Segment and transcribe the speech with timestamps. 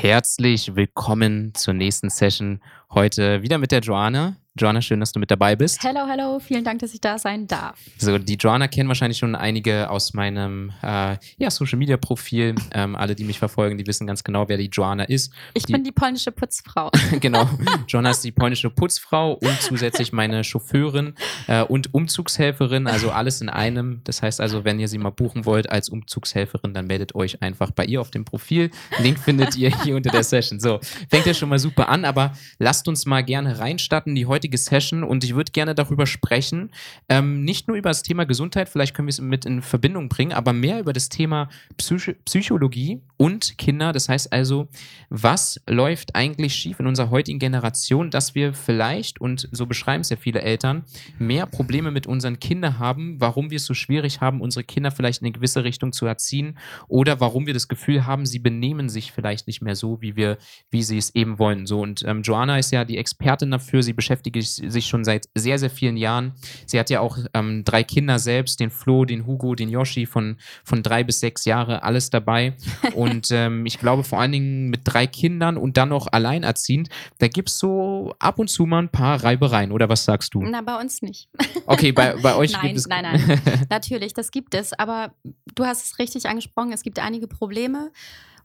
[0.00, 2.60] Herzlich willkommen zur nächsten Session.
[2.92, 4.36] Heute wieder mit der Joanna.
[4.58, 5.82] Joanna, schön, dass du mit dabei bist.
[5.84, 7.78] Hello, hello, vielen Dank, dass ich da sein darf.
[7.96, 12.56] So, die Joanna kennen wahrscheinlich schon einige aus meinem äh, ja, Social Media Profil.
[12.72, 15.32] Ähm, alle, die mich verfolgen, die wissen ganz genau, wer die Joanna ist.
[15.54, 16.90] Ich die, bin die polnische Putzfrau.
[17.20, 17.48] genau.
[17.86, 21.14] Joanna ist die polnische Putzfrau und zusätzlich meine Chauffeurin
[21.46, 24.00] äh, und Umzugshelferin, also alles in einem.
[24.04, 27.70] Das heißt also, wenn ihr sie mal buchen wollt als Umzugshelferin, dann meldet euch einfach
[27.70, 28.72] bei ihr auf dem Profil.
[28.98, 30.58] Link findet ihr hier unter der Session.
[30.58, 34.47] So, fängt ja schon mal super an, aber lasst uns mal gerne reinstatten, die heutige
[34.56, 36.70] Session und ich würde gerne darüber sprechen,
[37.08, 40.32] ähm, nicht nur über das Thema Gesundheit, vielleicht können wir es mit in Verbindung bringen,
[40.32, 43.92] aber mehr über das Thema Psych Psychologie und Kinder.
[43.92, 44.68] Das heißt also,
[45.10, 50.10] was läuft eigentlich schief in unserer heutigen Generation, dass wir vielleicht, und so beschreiben es
[50.10, 50.84] ja viele Eltern,
[51.18, 55.20] mehr Probleme mit unseren Kindern haben, warum wir es so schwierig haben, unsere Kinder vielleicht
[55.20, 59.12] in eine gewisse Richtung zu erziehen oder warum wir das Gefühl haben, sie benehmen sich
[59.12, 60.38] vielleicht nicht mehr so, wie wir,
[60.70, 61.66] wie sie es eben wollen.
[61.66, 65.58] So, und ähm, Joanna ist ja die Expertin dafür, sie beschäftigt sich schon seit sehr,
[65.58, 66.32] sehr vielen Jahren.
[66.66, 70.36] Sie hat ja auch ähm, drei Kinder selbst, den Flo, den Hugo, den Yoshi von,
[70.64, 72.54] von drei bis sechs Jahre, alles dabei.
[72.94, 77.28] Und ähm, ich glaube vor allen Dingen mit drei Kindern und dann noch alleinerziehend, da
[77.28, 80.42] gibt es so ab und zu mal ein paar Reibereien, oder was sagst du?
[80.42, 81.28] Na, bei uns nicht.
[81.66, 82.86] Okay, bei, bei euch nein, gibt es.
[82.86, 84.72] Nein, nein, natürlich, das gibt es.
[84.72, 85.14] Aber
[85.54, 87.92] du hast es richtig angesprochen, es gibt einige Probleme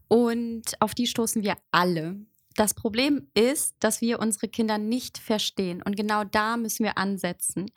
[0.07, 2.17] und auf die stoßen wir alle.
[2.55, 5.81] Das Problem ist, dass wir unsere Kinder nicht verstehen.
[5.81, 7.71] Und genau da müssen wir ansetzen.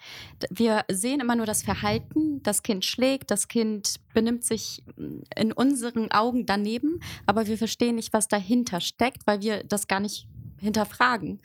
[0.51, 2.43] Wir sehen immer nur das Verhalten.
[2.43, 4.85] Das Kind schlägt, das Kind benimmt sich
[5.37, 10.01] in unseren Augen daneben, aber wir verstehen nicht, was dahinter steckt, weil wir das gar
[10.01, 10.27] nicht
[10.59, 11.41] hinterfragen.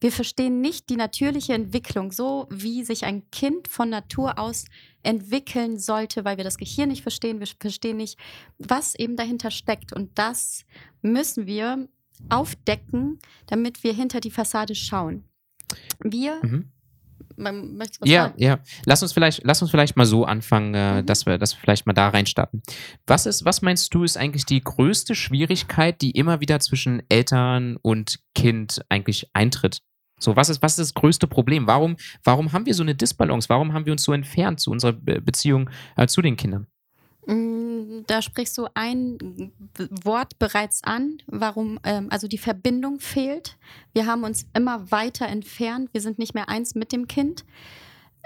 [0.00, 4.66] Wir verstehen nicht die natürliche Entwicklung, so wie sich ein Kind von Natur aus
[5.02, 7.40] entwickeln sollte, weil wir das Gehirn nicht verstehen.
[7.40, 8.18] Wir verstehen nicht,
[8.58, 9.92] was eben dahinter steckt.
[9.92, 10.64] Und das
[11.02, 11.88] müssen wir
[12.28, 15.24] aufdecken, damit wir hinter die Fassade schauen.
[16.02, 16.70] Wir mhm.
[18.04, 18.34] ja, sagen?
[18.38, 18.58] ja.
[18.84, 21.06] Lass uns vielleicht, lass uns vielleicht mal so anfangen, äh, mhm.
[21.06, 22.62] dass wir, dass wir vielleicht mal da reinstarten.
[23.06, 27.76] Was ist, was meinst du, ist eigentlich die größte Schwierigkeit, die immer wieder zwischen Eltern
[27.80, 29.80] und Kind eigentlich eintritt?
[30.22, 31.66] So, was ist, was ist das größte Problem?
[31.66, 33.48] Warum, warum haben wir so eine Disbalance?
[33.48, 36.68] Warum haben wir uns so entfernt zu unserer Beziehung äh, zu den Kindern?
[37.26, 39.52] Mm, da sprichst du ein
[40.02, 43.56] Wort bereits an, warum, ähm, also die Verbindung fehlt.
[43.92, 45.90] Wir haben uns immer weiter entfernt.
[45.92, 47.44] Wir sind nicht mehr eins mit dem Kind.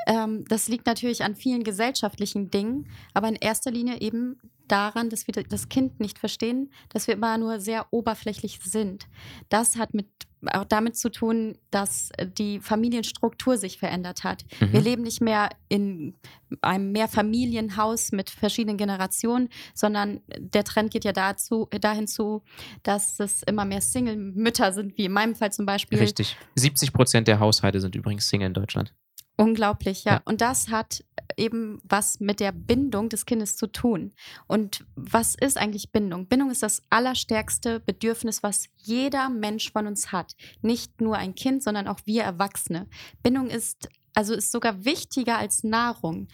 [0.06, 5.26] Ähm, das liegt natürlich an vielen gesellschaftlichen Dingen, aber in erster Linie eben daran, dass
[5.26, 9.06] wir das Kind nicht verstehen, dass wir immer nur sehr oberflächlich sind.
[9.48, 10.06] Das hat mit
[10.52, 14.44] auch damit zu tun, dass die Familienstruktur sich verändert hat.
[14.60, 14.72] Mhm.
[14.72, 16.14] Wir leben nicht mehr in
[16.62, 22.42] einem Mehrfamilienhaus mit verschiedenen Generationen, sondern der Trend geht ja dazu, dahin zu,
[22.82, 25.98] dass es immer mehr Single-Mütter sind, wie in meinem Fall zum Beispiel.
[25.98, 26.36] Richtig.
[26.54, 28.94] 70 Prozent der Haushalte sind übrigens Single in Deutschland.
[29.36, 30.14] Unglaublich, ja.
[30.14, 30.22] ja.
[30.24, 31.04] Und das hat
[31.36, 34.12] eben was mit der Bindung des Kindes zu tun.
[34.46, 36.26] Und was ist eigentlich Bindung?
[36.26, 40.34] Bindung ist das allerstärkste Bedürfnis, was jeder Mensch von uns hat.
[40.62, 42.86] Nicht nur ein Kind, sondern auch wir Erwachsene.
[43.22, 46.26] Bindung ist also ist sogar wichtiger als Nahrung.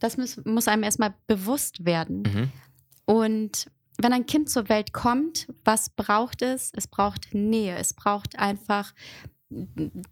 [0.00, 2.22] Das muss, muss einem erstmal bewusst werden.
[2.22, 2.52] Mhm.
[3.04, 6.72] Und wenn ein Kind zur Welt kommt, was braucht es?
[6.74, 7.76] Es braucht Nähe.
[7.76, 8.92] Es braucht einfach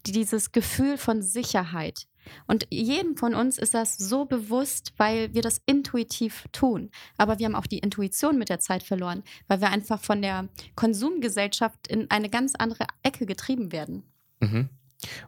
[0.07, 2.07] dieses Gefühl von Sicherheit.
[2.47, 6.91] Und jedem von uns ist das so bewusst, weil wir das intuitiv tun.
[7.17, 10.49] Aber wir haben auch die Intuition mit der Zeit verloren, weil wir einfach von der
[10.75, 14.03] Konsumgesellschaft in eine ganz andere Ecke getrieben werden.
[14.41, 14.69] Mhm.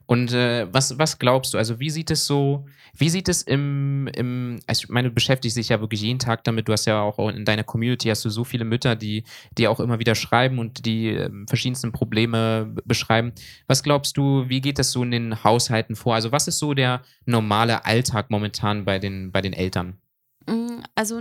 [0.06, 1.58] Und äh, was, was glaubst du?
[1.58, 2.66] Also, wie sieht es so,
[2.96, 6.42] wie sieht es im, im, also ich meine, du beschäftigst dich ja wirklich jeden Tag
[6.44, 9.24] damit, du hast ja auch in deiner Community hast du so viele Mütter, die,
[9.56, 13.32] die auch immer wieder schreiben und die äh, verschiedensten Probleme beschreiben.
[13.68, 16.14] Was glaubst du, wie geht das so in den Haushalten vor?
[16.14, 19.98] Also, was ist so der normale Alltag momentan bei den, bei den Eltern?
[20.46, 21.20] Mm, also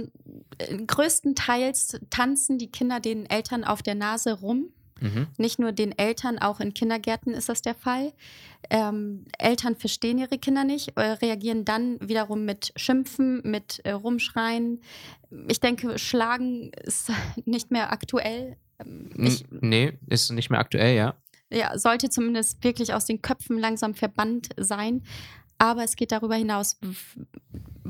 [0.57, 4.71] äh, größtenteils tanzen die Kinder den Eltern auf der Nase rum
[5.01, 5.27] Mhm.
[5.37, 8.13] Nicht nur den Eltern, auch in Kindergärten ist das der Fall.
[8.69, 14.81] Ähm, Eltern verstehen ihre Kinder nicht, äh, reagieren dann wiederum mit Schimpfen, mit äh, Rumschreien.
[15.47, 17.11] Ich denke, Schlagen ist
[17.45, 18.57] nicht mehr aktuell.
[18.79, 21.15] Ähm, ich, nee, ist nicht mehr aktuell, ja.
[21.51, 25.03] Ja, sollte zumindest wirklich aus den Köpfen langsam verbannt sein.
[25.57, 26.79] Aber es geht darüber hinaus,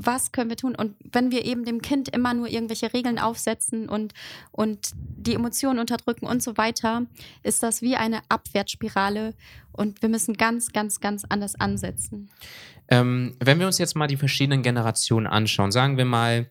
[0.05, 0.75] was können wir tun?
[0.75, 4.13] Und wenn wir eben dem Kind immer nur irgendwelche Regeln aufsetzen und,
[4.51, 7.03] und die Emotionen unterdrücken und so weiter,
[7.43, 9.33] ist das wie eine Abwärtsspirale
[9.71, 12.29] und wir müssen ganz, ganz, ganz anders ansetzen.
[12.89, 16.49] Ähm, wenn wir uns jetzt mal die verschiedenen Generationen anschauen, sagen wir mal,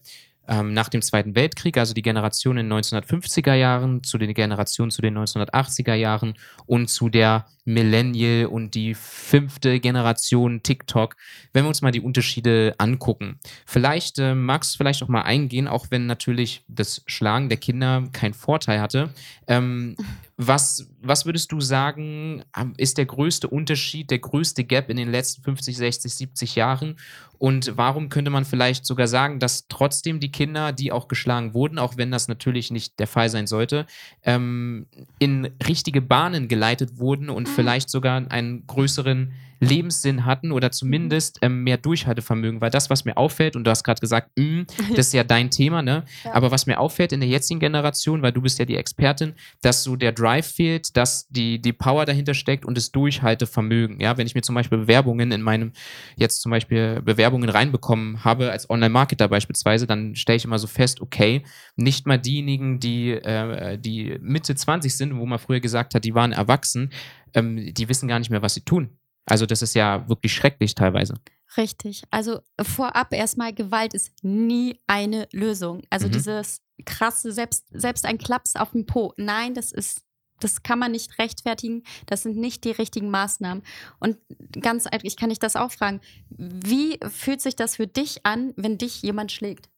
[0.49, 4.91] ähm, nach dem Zweiten Weltkrieg, also die Generation in den 1950er Jahren, zu den Generationen
[4.91, 6.35] zu den 1980er Jahren
[6.67, 11.17] und zu der Millennial und die fünfte Generation TikTok,
[11.53, 13.39] wenn wir uns mal die Unterschiede angucken.
[13.67, 18.05] Vielleicht äh, magst du vielleicht auch mal eingehen, auch wenn natürlich das Schlagen der Kinder
[18.13, 19.11] keinen Vorteil hatte.
[19.47, 19.97] Ähm,
[20.41, 22.45] was, was würdest du sagen,
[22.77, 26.95] ist der größte Unterschied, der größte Gap in den letzten 50, 60, 70 Jahren?
[27.39, 31.79] Und warum könnte man vielleicht sogar sagen, dass trotzdem die Kinder, die auch geschlagen wurden,
[31.79, 33.87] auch wenn das natürlich nicht der Fall sein sollte,
[34.23, 34.87] ähm,
[35.19, 41.65] in richtige Bahnen geleitet wurden und vielleicht sogar einen größeren Lebenssinn hatten oder zumindest ähm,
[41.65, 42.61] mehr Durchhaltevermögen.
[42.61, 44.65] Weil das, was mir auffällt, und du hast gerade gesagt, mh,
[44.97, 46.05] das ist ja dein Thema, ne?
[46.25, 46.35] Ja.
[46.35, 49.83] Aber was mir auffällt in der jetzigen Generation, weil du bist ja die Expertin, dass
[49.83, 54.01] so der Drive fehlt, dass die, die Power dahinter steckt und das Durchhaltevermögen.
[54.01, 55.73] Ja, wenn ich mir zum Beispiel Bewerbungen in meinem,
[56.17, 61.01] jetzt zum Beispiel Bewerbungen reinbekommen habe, als Online-Marketer beispielsweise, dann stelle ich immer so fest,
[61.01, 61.43] okay,
[61.77, 66.15] nicht mal diejenigen, die, äh, die Mitte 20 sind, wo man früher gesagt hat, die
[66.15, 66.91] waren erwachsen,
[67.35, 68.91] ähm, die wissen gar nicht mehr, was sie tun.
[69.29, 71.15] Also das ist ja wirklich schrecklich teilweise.
[71.57, 72.03] Richtig.
[72.11, 75.83] Also vorab erstmal, Gewalt ist nie eine Lösung.
[75.91, 76.13] Also mhm.
[76.13, 79.15] dieses krasse, selbst, selbst ein Klaps auf dem Po.
[79.17, 80.03] Nein, das ist,
[80.41, 81.83] das kann man nicht rechtfertigen.
[82.07, 83.65] Das sind nicht die richtigen Maßnahmen.
[83.99, 84.19] Und
[84.61, 86.01] ganz ehrlich, ich kann dich das auch fragen.
[86.31, 89.69] Wie fühlt sich das für dich an, wenn dich jemand schlägt?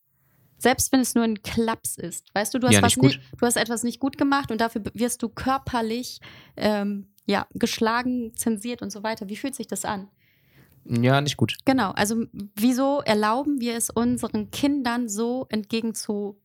[0.58, 2.34] Selbst wenn es nur ein Klaps ist.
[2.34, 4.82] Weißt du, du hast, ja, was nicht, du hast etwas nicht gut gemacht und dafür
[4.92, 6.20] wirst du körperlich
[6.56, 9.28] ähm, ja, geschlagen, zensiert und so weiter.
[9.28, 10.08] Wie fühlt sich das an?
[10.84, 11.56] Ja, nicht gut.
[11.64, 12.24] Genau, also
[12.56, 16.40] wieso erlauben wir es unseren Kindern so entgegen zu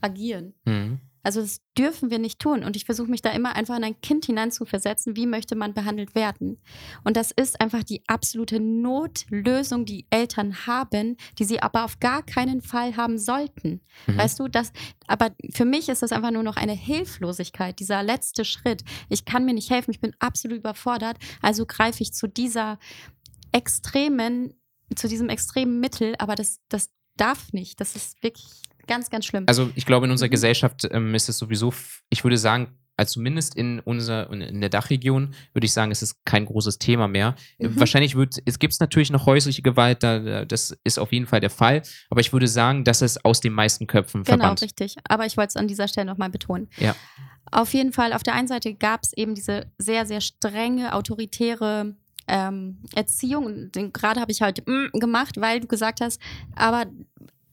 [0.00, 0.54] agieren?
[0.64, 1.00] Mhm.
[1.22, 2.64] Also das dürfen wir nicht tun.
[2.64, 6.14] Und ich versuche mich da immer einfach in ein Kind hineinzuversetzen, wie möchte man behandelt
[6.14, 6.58] werden.
[7.04, 12.22] Und das ist einfach die absolute Notlösung, die Eltern haben, die sie aber auf gar
[12.22, 13.80] keinen Fall haben sollten.
[14.06, 14.18] Mhm.
[14.18, 14.72] Weißt du, das,
[15.06, 18.82] aber für mich ist das einfach nur noch eine Hilflosigkeit, dieser letzte Schritt.
[19.08, 21.18] Ich kann mir nicht helfen, ich bin absolut überfordert.
[21.42, 22.78] Also greife ich zu dieser
[23.52, 24.54] extremen,
[24.94, 27.80] zu diesem extremen Mittel, aber das, das darf nicht.
[27.80, 29.44] Das ist wirklich Ganz, ganz schlimm.
[29.46, 30.32] Also ich glaube, in unserer mhm.
[30.32, 31.72] Gesellschaft ähm, ist es sowieso,
[32.08, 36.24] ich würde sagen, also zumindest in unserer in der Dachregion würde ich sagen, es ist
[36.24, 37.36] kein großes Thema mehr.
[37.60, 37.78] Mhm.
[37.78, 41.38] Wahrscheinlich wird es gibt es natürlich noch häusliche Gewalt, da, das ist auf jeden Fall
[41.38, 41.82] der Fall.
[42.10, 44.58] Aber ich würde sagen, dass es aus den meisten Köpfen genau, verbannt.
[44.58, 44.96] Genau, richtig.
[45.08, 46.68] Aber ich wollte es an dieser Stelle nochmal betonen.
[46.78, 46.96] Ja.
[47.52, 51.94] Auf jeden Fall, auf der einen Seite gab es eben diese sehr, sehr strenge, autoritäre
[52.26, 53.70] ähm, Erziehung.
[53.72, 56.20] Gerade habe ich halt mm, gemacht, weil du gesagt hast,
[56.56, 56.86] aber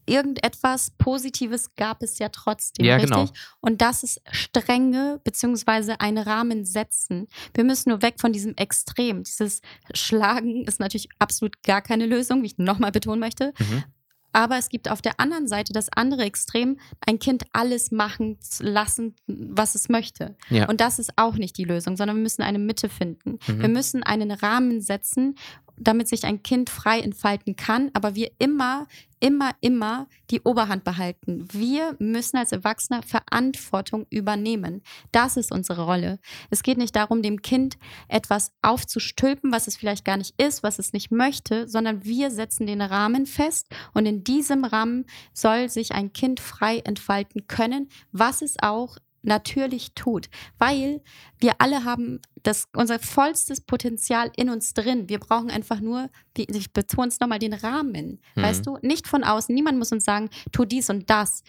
[0.08, 3.10] irgendetwas Positives gab es ja trotzdem, ja, richtig?
[3.10, 3.30] Genau.
[3.60, 7.28] Und das ist strenge beziehungsweise einen Rahmen setzen.
[7.54, 9.22] Wir müssen nur weg von diesem Extrem.
[9.24, 9.60] Dieses
[9.94, 13.52] Schlagen ist natürlich absolut gar keine Lösung, wie ich nochmal betonen möchte.
[13.58, 13.84] Mhm.
[14.32, 19.16] Aber es gibt auf der anderen Seite das andere Extrem, ein Kind alles machen lassen,
[19.26, 20.36] was es möchte.
[20.50, 20.68] Ja.
[20.68, 23.38] Und das ist auch nicht die Lösung, sondern wir müssen eine Mitte finden.
[23.46, 23.60] Mhm.
[23.60, 25.34] Wir müssen einen Rahmen setzen,
[25.80, 28.86] damit sich ein Kind frei entfalten kann, aber wir immer,
[29.20, 31.46] immer, immer die Oberhand behalten.
[31.50, 34.82] Wir müssen als Erwachsener Verantwortung übernehmen.
[35.12, 36.18] Das ist unsere Rolle.
[36.50, 37.78] Es geht nicht darum, dem Kind
[38.08, 42.66] etwas aufzustülpen, was es vielleicht gar nicht ist, was es nicht möchte, sondern wir setzen
[42.66, 48.42] den Rahmen fest und in diesem Rahmen soll sich ein Kind frei entfalten können, was
[48.42, 50.28] es auch natürlich tut,
[50.58, 51.02] weil
[51.38, 55.08] wir alle haben das, unser vollstes Potenzial in uns drin.
[55.08, 58.42] Wir brauchen einfach nur, ich betone es nochmal, den Rahmen, mhm.
[58.42, 58.78] weißt du?
[58.82, 59.54] Nicht von außen.
[59.54, 61.42] Niemand muss uns sagen, tu dies und das.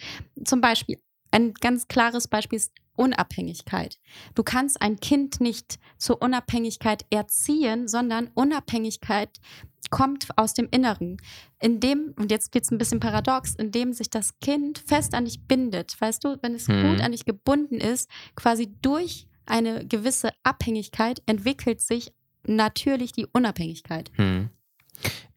[0.44, 0.98] Zum Beispiel,
[1.30, 3.98] ein ganz klares Beispiel ist Unabhängigkeit.
[4.34, 9.40] Du kannst ein Kind nicht zur Unabhängigkeit erziehen, sondern Unabhängigkeit
[9.90, 11.18] kommt aus dem Inneren.
[11.60, 15.14] In dem, und jetzt wird es ein bisschen paradox, in dem sich das Kind fest
[15.14, 16.00] an dich bindet.
[16.00, 16.82] Weißt du, wenn es hm.
[16.82, 22.12] gut an dich gebunden ist, quasi durch eine gewisse Abhängigkeit entwickelt sich
[22.46, 24.10] natürlich die Unabhängigkeit.
[24.14, 24.50] Hm.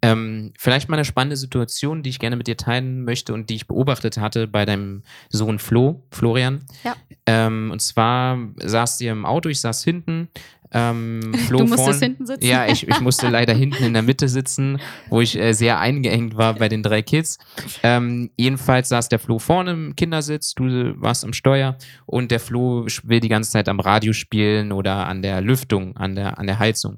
[0.01, 3.55] Ähm, vielleicht mal eine spannende Situation, die ich gerne mit dir teilen möchte und die
[3.55, 6.65] ich beobachtet hatte bei deinem Sohn Flo, Florian.
[6.83, 6.95] Ja.
[7.25, 10.27] Ähm, und zwar saß ihr im Auto, ich saß hinten.
[10.73, 12.45] Ähm, Flo du musstest vorn, hinten sitzen?
[12.45, 16.35] Ja, ich, ich musste leider hinten in der Mitte sitzen, wo ich äh, sehr eingeengt
[16.35, 17.37] war bei den drei Kids.
[17.83, 22.85] Ähm, jedenfalls saß der Flo vorne im Kindersitz, du warst am Steuer und der Flo
[23.03, 26.59] will die ganze Zeit am Radio spielen oder an der Lüftung, an der, an der
[26.59, 26.97] Heizung.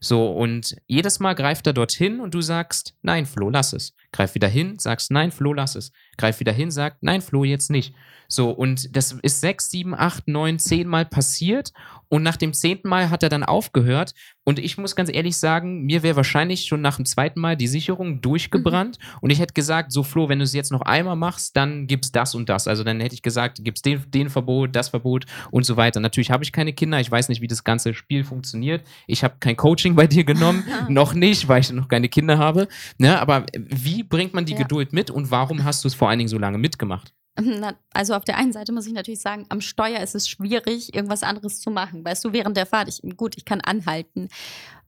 [0.00, 3.94] So, und jedes Mal greift er dorthin und du sagst, nein, Flo, lass es.
[4.12, 5.92] Greif wieder hin, sagst, nein, Flo, lass es.
[6.16, 7.94] greift wieder hin, sagt, nein, Flo, jetzt nicht.
[8.28, 11.72] So, und das ist sechs, sieben, acht, neun, zehn Mal passiert.
[12.08, 14.12] Und nach dem zehnten Mal hat er dann aufgehört.
[14.44, 17.66] Und ich muss ganz ehrlich sagen, mir wäre wahrscheinlich schon nach dem zweiten Mal die
[17.66, 18.98] Sicherung durchgebrannt.
[19.00, 19.18] Mhm.
[19.22, 22.12] Und ich hätte gesagt, so Flo, wenn du es jetzt noch einmal machst, dann gibt's
[22.12, 22.68] das und das.
[22.68, 26.00] Also dann hätte ich gesagt, gibt's den, den Verbot, das Verbot und so weiter.
[26.00, 27.00] Natürlich habe ich keine Kinder.
[27.00, 28.86] Ich weiß nicht, wie das ganze Spiel funktioniert.
[29.06, 30.64] Ich habe kein Coaching bei dir genommen.
[30.88, 32.68] noch nicht, weil ich noch keine Kinder habe.
[32.98, 33.20] Ne?
[33.20, 34.58] Aber wie bringt man die ja.
[34.58, 37.12] Geduld mit und warum hast du es vor allen Dingen so lange mitgemacht?
[37.92, 41.22] Also auf der einen Seite muss ich natürlich sagen, am Steuer ist es schwierig, irgendwas
[41.22, 42.04] anderes zu machen.
[42.04, 44.28] Weißt du, während der Fahrt, ich, gut, ich kann anhalten.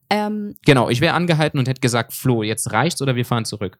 [0.09, 3.79] Ähm, genau, ich wäre angehalten und hätte gesagt, Flo, jetzt reicht's oder wir fahren zurück.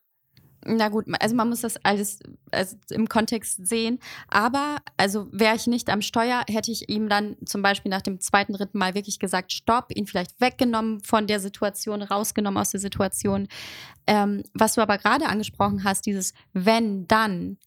[0.66, 2.20] Na gut, also man muss das alles
[2.52, 4.00] also im Kontext sehen.
[4.28, 8.20] Aber also wäre ich nicht am Steuer, hätte ich ihm dann zum Beispiel nach dem
[8.20, 12.82] zweiten, dritten Mal wirklich gesagt, stopp, ihn vielleicht weggenommen von der Situation, rausgenommen aus der
[12.82, 13.48] Situation.
[14.06, 17.58] Ähm, was du aber gerade angesprochen hast, dieses wenn, dann,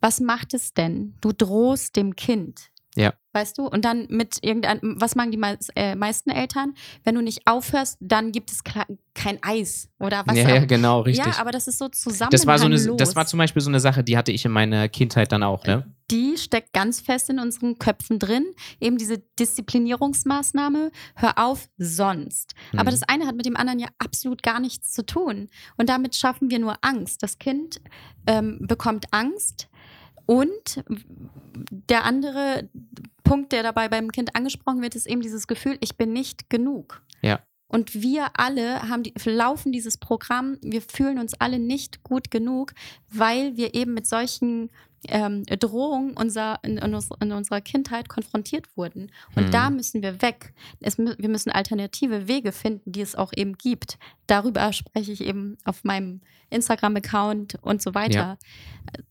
[0.00, 1.14] was macht es denn?
[1.20, 2.70] Du drohst dem Kind.
[2.96, 3.14] Ja.
[3.32, 3.66] Weißt du?
[3.66, 5.40] Und dann mit irgendeinem, was machen die
[5.76, 6.74] äh, meisten Eltern?
[7.04, 10.36] Wenn du nicht aufhörst, dann gibt es kein Eis oder was.
[10.36, 11.24] Ja, ja, genau, richtig.
[11.24, 12.32] Ja, aber das ist so zusammen.
[12.32, 14.50] Das war so eine, das war zum Beispiel so eine Sache, die hatte ich in
[14.50, 15.86] meiner Kindheit dann auch, ne?
[16.10, 18.46] Die steckt ganz fest in unseren Köpfen drin.
[18.80, 20.90] Eben diese Disziplinierungsmaßnahme.
[21.14, 22.54] Hör auf, sonst.
[22.72, 22.80] Mhm.
[22.80, 25.48] Aber das eine hat mit dem anderen ja absolut gar nichts zu tun.
[25.76, 27.22] Und damit schaffen wir nur Angst.
[27.22, 27.80] Das Kind
[28.26, 29.69] ähm, bekommt Angst
[30.30, 30.84] und
[31.88, 32.68] der andere
[33.24, 37.02] Punkt, der dabei beim Kind angesprochen wird, ist eben dieses Gefühl, ich bin nicht genug.
[37.20, 37.40] Ja.
[37.66, 42.74] Und wir alle haben die, laufen dieses Programm, wir fühlen uns alle nicht gut genug,
[43.08, 44.70] weil wir eben mit solchen
[45.08, 49.10] ähm, Drohungen unser, in, in, unserer Kindheit konfrontiert wurden.
[49.34, 49.50] Und mhm.
[49.50, 50.54] da müssen wir weg.
[50.78, 53.98] Es, wir müssen alternative Wege finden, die es auch eben gibt.
[54.28, 56.20] Darüber spreche ich eben auf meinem
[56.50, 58.38] Instagram-Account und so weiter.
[58.94, 59.02] Ja.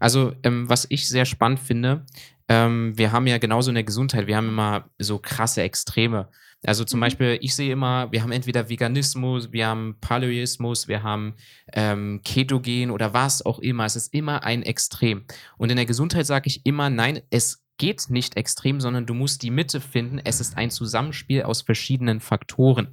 [0.00, 2.04] Also, ähm, was ich sehr spannend finde,
[2.48, 6.28] ähm, wir haben ja genauso in der Gesundheit, wir haben immer so krasse Extreme.
[6.64, 7.02] Also zum mhm.
[7.02, 11.34] Beispiel, ich sehe immer, wir haben entweder Veganismus, wir haben Paleoismus, wir haben
[11.72, 13.84] ähm, Ketogen oder was auch immer.
[13.84, 15.24] Es ist immer ein Extrem.
[15.56, 19.42] Und in der Gesundheit sage ich immer, nein, es geht nicht extrem, sondern du musst
[19.42, 20.20] die Mitte finden.
[20.22, 22.86] Es ist ein Zusammenspiel aus verschiedenen Faktoren.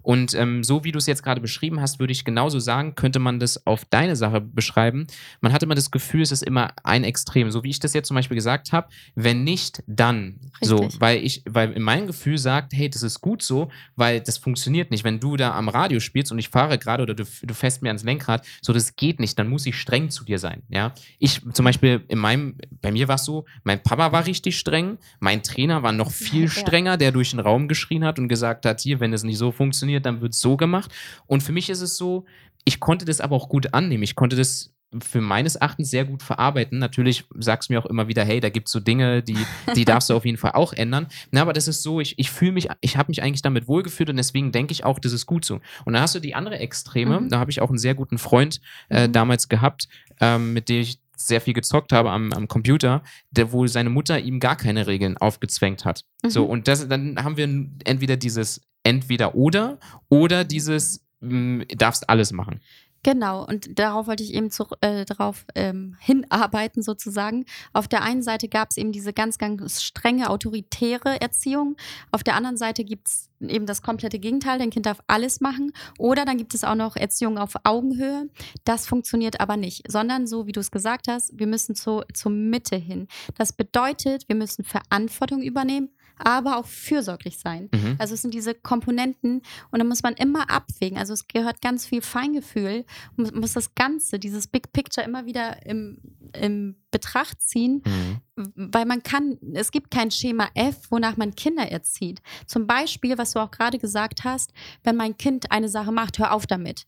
[0.00, 3.18] Und ähm, so wie du es jetzt gerade beschrieben hast, würde ich genauso sagen, könnte
[3.18, 5.06] man das auf deine Sache beschreiben.
[5.42, 7.50] Man hat immer das Gefühl, es ist immer ein Extrem.
[7.50, 10.40] So wie ich das jetzt zum Beispiel gesagt habe, wenn nicht, dann.
[10.62, 10.68] Richtig.
[10.68, 14.38] So, weil ich, weil in meinem Gefühl sagt, hey, das ist gut so, weil das
[14.38, 15.04] funktioniert nicht.
[15.04, 17.90] Wenn du da am Radio spielst und ich fahre gerade oder du, du fährst mir
[17.90, 20.62] ans Lenkrad, so das geht nicht, dann muss ich streng zu dir sein.
[20.70, 24.58] Ja, ich zum Beispiel in meinem, bei mir war es so, mein Papa war richtig
[24.58, 24.98] streng.
[25.18, 28.80] Mein Trainer war noch viel strenger, der durch den Raum geschrien hat und gesagt hat,
[28.80, 30.90] hier, wenn es nicht so funktioniert, dann wird es so gemacht.
[31.26, 32.24] Und für mich ist es so,
[32.64, 34.02] ich konnte das aber auch gut annehmen.
[34.02, 34.72] Ich konnte das
[35.02, 36.78] für meines Erachtens sehr gut verarbeiten.
[36.78, 39.38] Natürlich sagst du mir auch immer wieder, hey, da gibt es so Dinge, die,
[39.76, 41.06] die darfst du auf jeden Fall auch ändern.
[41.30, 44.10] Na, aber das ist so, ich, ich fühle mich, ich habe mich eigentlich damit wohlgefühlt
[44.10, 45.60] und deswegen denke ich auch, das ist gut so.
[45.84, 47.28] Und dann hast du die andere Extreme, mhm.
[47.28, 49.12] da habe ich auch einen sehr guten Freund äh, mhm.
[49.12, 49.88] damals gehabt,
[50.20, 54.18] ähm, mit dem ich sehr viel gezockt habe am, am Computer, der wohl seine Mutter
[54.18, 56.04] ihm gar keine Regeln aufgezwängt hat.
[56.22, 56.30] Mhm.
[56.30, 57.48] So, und das, dann haben wir
[57.84, 62.60] entweder dieses entweder oder oder dieses mh, darfst alles machen.
[63.02, 67.46] Genau, und darauf wollte ich eben zu, äh, darauf ähm, hinarbeiten sozusagen.
[67.72, 71.76] Auf der einen Seite gab es eben diese ganz, ganz strenge autoritäre Erziehung.
[72.10, 75.72] Auf der anderen Seite gibt es eben das komplette Gegenteil, dein Kind darf alles machen.
[75.98, 78.28] Oder dann gibt es auch noch Erziehung auf Augenhöhe.
[78.64, 82.32] Das funktioniert aber nicht, sondern so, wie du es gesagt hast, wir müssen zu, zur
[82.32, 83.08] Mitte hin.
[83.38, 85.88] Das bedeutet, wir müssen Verantwortung übernehmen,
[86.26, 87.68] aber auch fürsorglich sein.
[87.72, 87.96] Mhm.
[87.98, 90.98] Also es sind diese Komponenten und da muss man immer abwägen.
[90.98, 92.84] Also es gehört ganz viel Feingefühl,
[93.16, 95.98] man muss das Ganze, dieses Big Picture immer wieder im,
[96.32, 98.52] im Betracht ziehen, mhm.
[98.72, 102.20] weil man kann, es gibt kein Schema F, wonach man Kinder erzieht.
[102.46, 106.32] Zum Beispiel, was du auch gerade gesagt hast, wenn mein Kind eine Sache macht, hör
[106.32, 106.86] auf damit.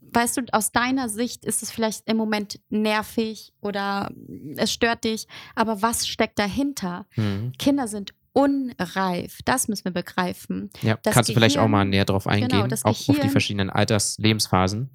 [0.00, 4.10] Weißt du, aus deiner Sicht ist es vielleicht im Moment nervig oder
[4.56, 7.06] es stört dich, aber was steckt dahinter?
[7.16, 7.52] Mhm.
[7.58, 9.38] Kinder sind unreif.
[9.44, 10.70] Das müssen wir begreifen.
[10.82, 13.22] Ja, kannst Gehirn, du vielleicht auch mal näher drauf genau, eingehen, genau, auch Gehirn, auf
[13.22, 14.90] die verschiedenen Alterslebensphasen.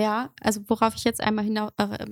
[0.00, 2.06] Ja, also worauf ich jetzt einmal hinauf äh,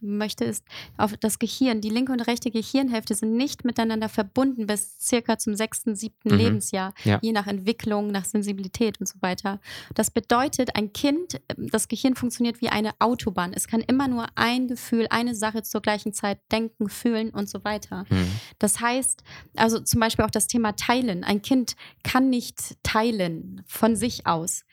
[0.00, 0.66] möchte, ist
[0.98, 1.80] auf das Gehirn.
[1.80, 6.38] Die linke und rechte Gehirnhälfte sind nicht miteinander verbunden bis circa zum sechsten, siebten mhm.
[6.38, 7.18] Lebensjahr, ja.
[7.22, 9.60] je nach Entwicklung, nach Sensibilität und so weiter.
[9.94, 13.54] Das bedeutet, ein Kind, das Gehirn funktioniert wie eine Autobahn.
[13.54, 17.64] Es kann immer nur ein Gefühl, eine Sache zur gleichen Zeit denken, fühlen und so
[17.64, 18.04] weiter.
[18.10, 18.30] Mhm.
[18.58, 19.22] Das heißt,
[19.56, 21.24] also zum Beispiel auch das Thema Teilen.
[21.24, 24.65] Ein Kind kann nicht teilen von sich aus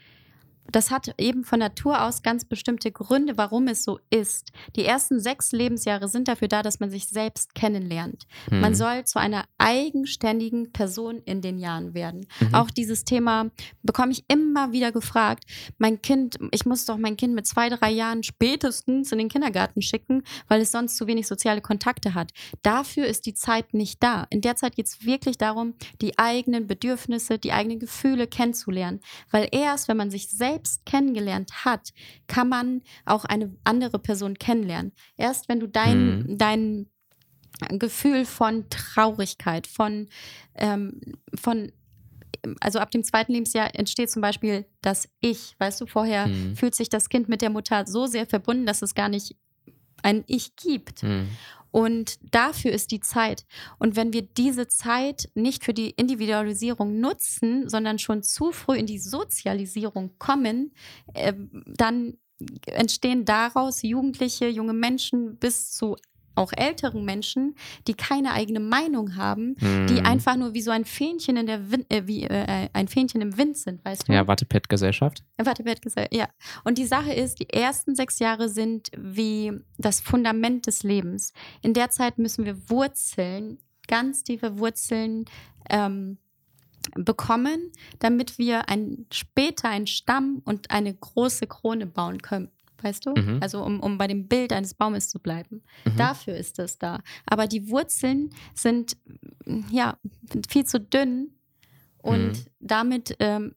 [0.72, 4.52] das hat eben von Natur aus ganz bestimmte Gründe, warum es so ist.
[4.76, 8.26] Die ersten sechs Lebensjahre sind dafür da, dass man sich selbst kennenlernt.
[8.50, 8.60] Mhm.
[8.62, 12.28] Man soll zu einer eigenständigen Person in den Jahren werden.
[12.40, 12.56] Mhm.
[12.56, 13.50] Auch dieses Thema
[13.82, 15.44] bekomme ich immer wieder gefragt.
[15.78, 19.82] Mein Kind, ich muss doch mein Kind mit zwei, drei Jahren spätestens in den Kindergarten
[19.82, 22.32] schicken, weil es sonst zu wenig soziale Kontakte hat.
[22.62, 24.28] Dafür ist die Zeit nicht da.
[24.30, 29.02] In der Zeit geht es wirklich darum, die eigenen Bedürfnisse, die eigenen Gefühle kennenzulernen.
[29.30, 31.94] Weil erst, wenn man sich selbst selbst kennengelernt hat,
[32.28, 34.92] kann man auch eine andere Person kennenlernen.
[35.18, 36.38] Erst wenn du dein, mhm.
[36.38, 36.90] dein
[37.72, 40.08] Gefühl von Traurigkeit, von,
[40.56, 41.00] ähm,
[41.36, 41.72] von
[42.60, 45.56] also ab dem zweiten Lebensjahr entsteht zum Beispiel das Ich.
[45.60, 46.56] Weißt du, vorher mhm.
[46.56, 49.36] fühlt sich das Kind mit der Mutter so sehr verbunden, dass es gar nicht
[50.02, 51.04] ein Ich gibt.
[51.04, 51.30] Mhm.
[51.74, 53.48] Und dafür ist die Zeit.
[53.80, 58.86] Und wenn wir diese Zeit nicht für die Individualisierung nutzen, sondern schon zu früh in
[58.86, 60.76] die Sozialisierung kommen,
[61.16, 61.34] äh,
[61.66, 62.20] dann
[62.68, 65.96] entstehen daraus Jugendliche, junge Menschen bis zu
[66.36, 67.56] auch älteren Menschen,
[67.88, 69.88] die keine eigene Meinung haben, hm.
[69.88, 73.22] die einfach nur wie so ein Fähnchen in der Wind, äh, wie äh, ein Fähnchen
[73.22, 74.14] im Wind sind, weißt du?
[74.14, 75.24] Ja, Wattepad-Gesellschaft.
[75.38, 76.28] Wattepad-Gesellschaft, ja.
[76.64, 81.34] Und die Sache ist, die ersten sechs Jahre sind wie das Fundament des Lebens.
[81.62, 85.26] In der Zeit müssen wir Wurzeln, ganz tiefe Wurzeln
[85.70, 86.18] ähm,
[86.96, 92.50] bekommen, damit wir ein, später einen Stamm und eine große Krone bauen können
[92.84, 93.14] weißt du?
[93.16, 93.40] Mhm.
[93.42, 95.64] Also um, um bei dem Bild eines Baumes zu bleiben.
[95.86, 95.98] Mhm.
[95.98, 97.00] Dafür ist es da.
[97.26, 98.98] Aber die Wurzeln sind
[99.72, 99.98] ja
[100.50, 101.32] viel zu dünn
[101.98, 102.46] und mhm.
[102.60, 103.56] damit ähm,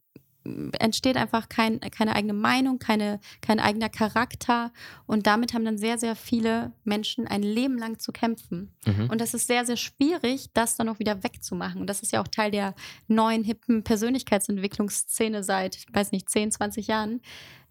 [0.79, 4.73] entsteht einfach kein, keine eigene Meinung, keine, kein eigener Charakter.
[5.07, 8.73] Und damit haben dann sehr, sehr viele Menschen ein Leben lang zu kämpfen.
[8.87, 9.11] Mhm.
[9.11, 11.81] Und das ist sehr, sehr schwierig, das dann auch wieder wegzumachen.
[11.81, 12.75] Und das ist ja auch Teil der
[13.09, 17.21] neuen, hippen Persönlichkeitsentwicklungsszene seit, weiß nicht, 10, 20 Jahren,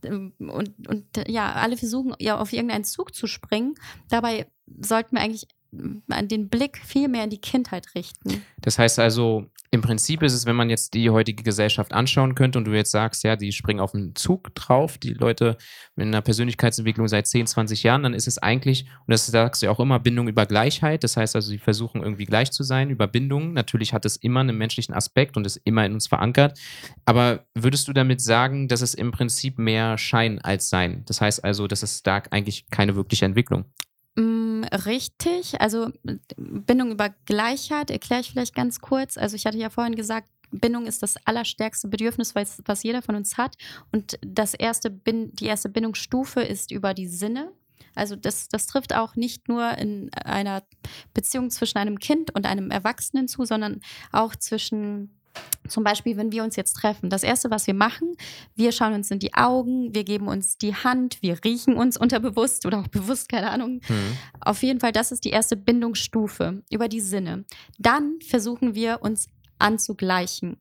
[0.07, 3.75] und, und ja, alle versuchen ja auf irgendeinen Zug zu springen.
[4.09, 4.47] Dabei
[4.81, 5.47] sollten wir eigentlich
[6.09, 8.43] äh, den Blick viel mehr in die Kindheit richten.
[8.61, 12.57] Das heißt also, im Prinzip ist es, wenn man jetzt die heutige Gesellschaft anschauen könnte
[12.57, 15.57] und du jetzt sagst, ja, die springen auf den Zug drauf, die Leute
[15.95, 19.67] mit einer Persönlichkeitsentwicklung seit 10, 20 Jahren, dann ist es eigentlich, und das sagst du
[19.67, 21.03] ja auch immer, Bindung über Gleichheit.
[21.03, 23.53] Das heißt also, sie versuchen irgendwie gleich zu sein über Bindung.
[23.53, 26.57] Natürlich hat es immer einen menschlichen Aspekt und ist immer in uns verankert.
[27.03, 31.03] Aber würdest du damit sagen, dass es im Prinzip mehr Schein als Sein?
[31.05, 33.65] Das heißt also, dass es da eigentlich keine wirkliche Entwicklung?
[34.15, 35.91] Mm, richtig, also
[36.37, 39.17] Bindung über Gleichheit erkläre ich vielleicht ganz kurz.
[39.17, 43.37] Also ich hatte ja vorhin gesagt, Bindung ist das allerstärkste Bedürfnis, was, jeder von uns
[43.37, 43.55] hat.
[43.91, 47.51] Und das erste die erste Bindungsstufe ist über die Sinne.
[47.93, 50.63] Also das, das trifft auch nicht nur in einer
[51.13, 55.17] Beziehung zwischen einem Kind und einem Erwachsenen zu, sondern auch zwischen
[55.67, 58.15] zum Beispiel, wenn wir uns jetzt treffen, das Erste, was wir machen,
[58.55, 62.65] wir schauen uns in die Augen, wir geben uns die Hand, wir riechen uns unterbewusst
[62.65, 63.81] oder auch bewusst, keine Ahnung.
[63.87, 64.17] Mhm.
[64.41, 67.45] Auf jeden Fall, das ist die erste Bindungsstufe über die Sinne.
[67.79, 69.27] Dann versuchen wir uns
[69.59, 70.57] anzugleichen.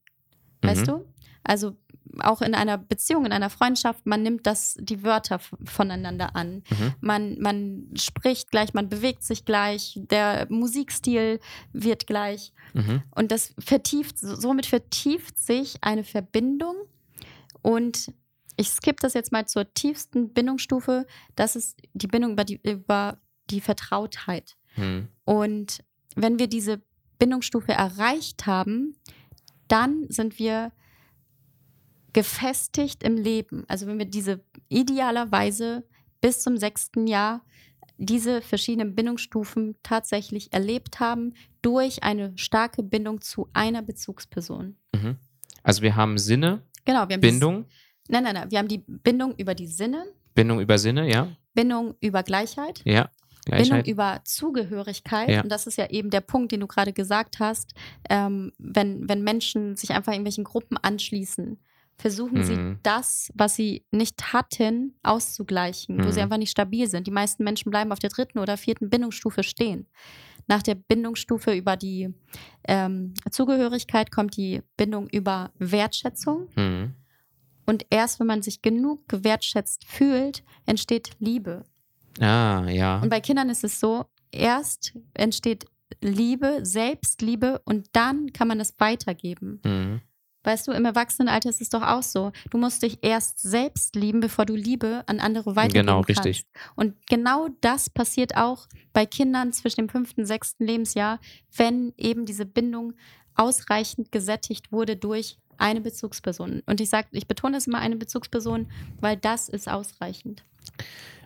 [0.62, 0.86] Weißt mhm.
[0.86, 1.04] du?
[1.42, 1.76] Also
[2.20, 6.62] auch in einer Beziehung, in einer Freundschaft, man nimmt das, die Wörter voneinander an.
[6.70, 6.94] Mhm.
[7.00, 11.40] Man, man spricht gleich, man bewegt sich gleich, der Musikstil
[11.72, 12.52] wird gleich.
[12.72, 13.02] Mhm.
[13.14, 16.76] Und das vertieft, somit vertieft sich eine Verbindung.
[17.62, 18.12] Und
[18.56, 21.06] ich skippe das jetzt mal zur tiefsten Bindungsstufe.
[21.34, 23.18] Das ist die Bindung über die, über
[23.50, 24.56] die Vertrautheit.
[24.76, 25.08] Mhm.
[25.24, 25.78] Und
[26.14, 26.82] wenn wir diese
[27.18, 28.96] Bindungsstufe erreicht haben,
[29.68, 30.72] dann sind wir
[32.14, 33.64] gefestigt im Leben.
[33.68, 35.84] Also wenn wir diese idealerweise
[36.22, 37.42] bis zum sechsten Jahr
[37.98, 44.76] diese verschiedenen Bindungsstufen tatsächlich erlebt haben durch eine starke Bindung zu einer Bezugsperson.
[44.94, 45.16] Mhm.
[45.62, 47.66] Also wir haben Sinne, genau, wir haben Bindung.
[48.08, 48.50] Die, nein, nein, nein.
[48.50, 50.06] Wir haben die Bindung über die Sinne.
[50.34, 51.28] Bindung über Sinne, ja.
[51.54, 52.82] Bindung über Gleichheit.
[52.84, 53.10] Ja.
[53.44, 53.68] Gleichheit.
[53.68, 55.28] Bindung über Zugehörigkeit.
[55.28, 55.42] Ja.
[55.42, 57.74] Und das ist ja eben der Punkt, den du gerade gesagt hast.
[58.10, 61.58] Ähm, wenn, wenn Menschen sich einfach irgendwelchen Gruppen anschließen,
[61.96, 62.44] versuchen mhm.
[62.44, 66.04] sie das, was sie nicht hatten, auszugleichen, mhm.
[66.04, 66.24] wo sie mhm.
[66.24, 67.06] einfach nicht stabil sind.
[67.06, 69.86] Die meisten Menschen bleiben auf der dritten oder vierten Bindungsstufe stehen.
[70.46, 72.12] Nach der Bindungsstufe über die
[72.68, 76.48] ähm, Zugehörigkeit kommt die Bindung über Wertschätzung.
[76.56, 76.94] Mhm.
[77.66, 81.64] Und erst wenn man sich genug gewertschätzt fühlt, entsteht Liebe.
[82.20, 83.00] Ah, ja.
[83.00, 85.64] Und bei Kindern ist es so, erst entsteht
[86.00, 89.60] Liebe, Selbstliebe und dann kann man das weitergeben.
[89.64, 90.00] Mhm.
[90.44, 92.32] Weißt du, im Erwachsenenalter ist es doch auch so.
[92.50, 96.22] Du musst dich erst selbst lieben, bevor du Liebe an andere weitergeben genau, kannst.
[96.22, 96.46] Genau, richtig.
[96.76, 101.18] Und genau das passiert auch bei Kindern zwischen dem fünften und sechsten Lebensjahr,
[101.56, 102.92] wenn eben diese Bindung
[103.34, 106.62] ausreichend gesättigt wurde durch eine Bezugsperson.
[106.66, 108.68] Und ich sage, ich betone es immer eine Bezugsperson,
[109.00, 110.44] weil das ist ausreichend.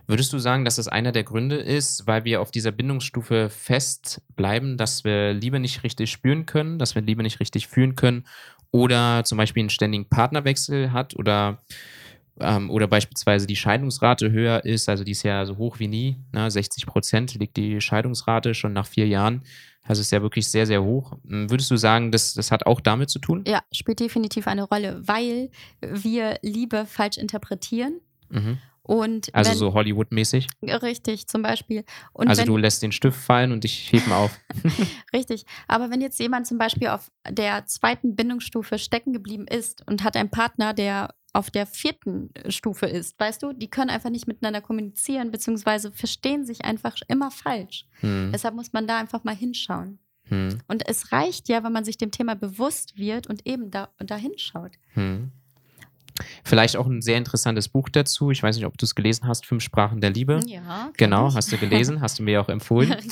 [0.07, 4.75] Würdest du sagen, dass das einer der Gründe ist, weil wir auf dieser Bindungsstufe festbleiben,
[4.75, 8.25] dass wir Liebe nicht richtig spüren können, dass wir Liebe nicht richtig fühlen können
[8.71, 11.59] oder zum Beispiel einen ständigen Partnerwechsel hat oder,
[12.39, 16.17] ähm, oder beispielsweise die Scheidungsrate höher ist, also die ist ja so hoch wie nie,
[16.31, 16.49] ne?
[16.49, 19.43] 60 Prozent liegt die Scheidungsrate schon nach vier Jahren.
[19.83, 21.17] Also ist ja wirklich sehr, sehr hoch.
[21.27, 23.43] Hm, würdest du sagen, das, das hat auch damit zu tun?
[23.47, 25.49] Ja, spielt definitiv eine Rolle, weil
[25.81, 27.99] wir Liebe falsch interpretieren.
[28.29, 28.59] Mhm.
[28.81, 30.47] Und Also wenn, so Hollywood-mäßig.
[30.63, 31.83] richtig, zum Beispiel.
[32.13, 34.39] Und Also wenn, du lässt den Stift fallen und ich heb ihn auf.
[35.13, 35.45] Richtig.
[35.67, 40.17] Aber wenn jetzt jemand zum Beispiel auf der zweiten Bindungsstufe stecken geblieben ist und hat
[40.17, 44.61] einen Partner, der auf der vierten Stufe ist, weißt du, die können einfach nicht miteinander
[44.61, 47.85] kommunizieren, beziehungsweise verstehen sich einfach immer falsch.
[47.99, 48.31] Hm.
[48.33, 49.99] Deshalb muss man da einfach mal hinschauen.
[50.29, 50.59] Hm.
[50.67, 54.15] Und es reicht ja, wenn man sich dem Thema bewusst wird und eben da, da
[54.15, 54.71] hinschaut.
[54.93, 55.31] Hm.
[56.43, 58.31] Vielleicht auch ein sehr interessantes Buch dazu.
[58.31, 60.39] Ich weiß nicht, ob du es gelesen hast, Fünf Sprachen der Liebe.
[60.47, 60.91] Ja.
[60.97, 62.95] Genau, hast du gelesen, hast du mir auch empfohlen.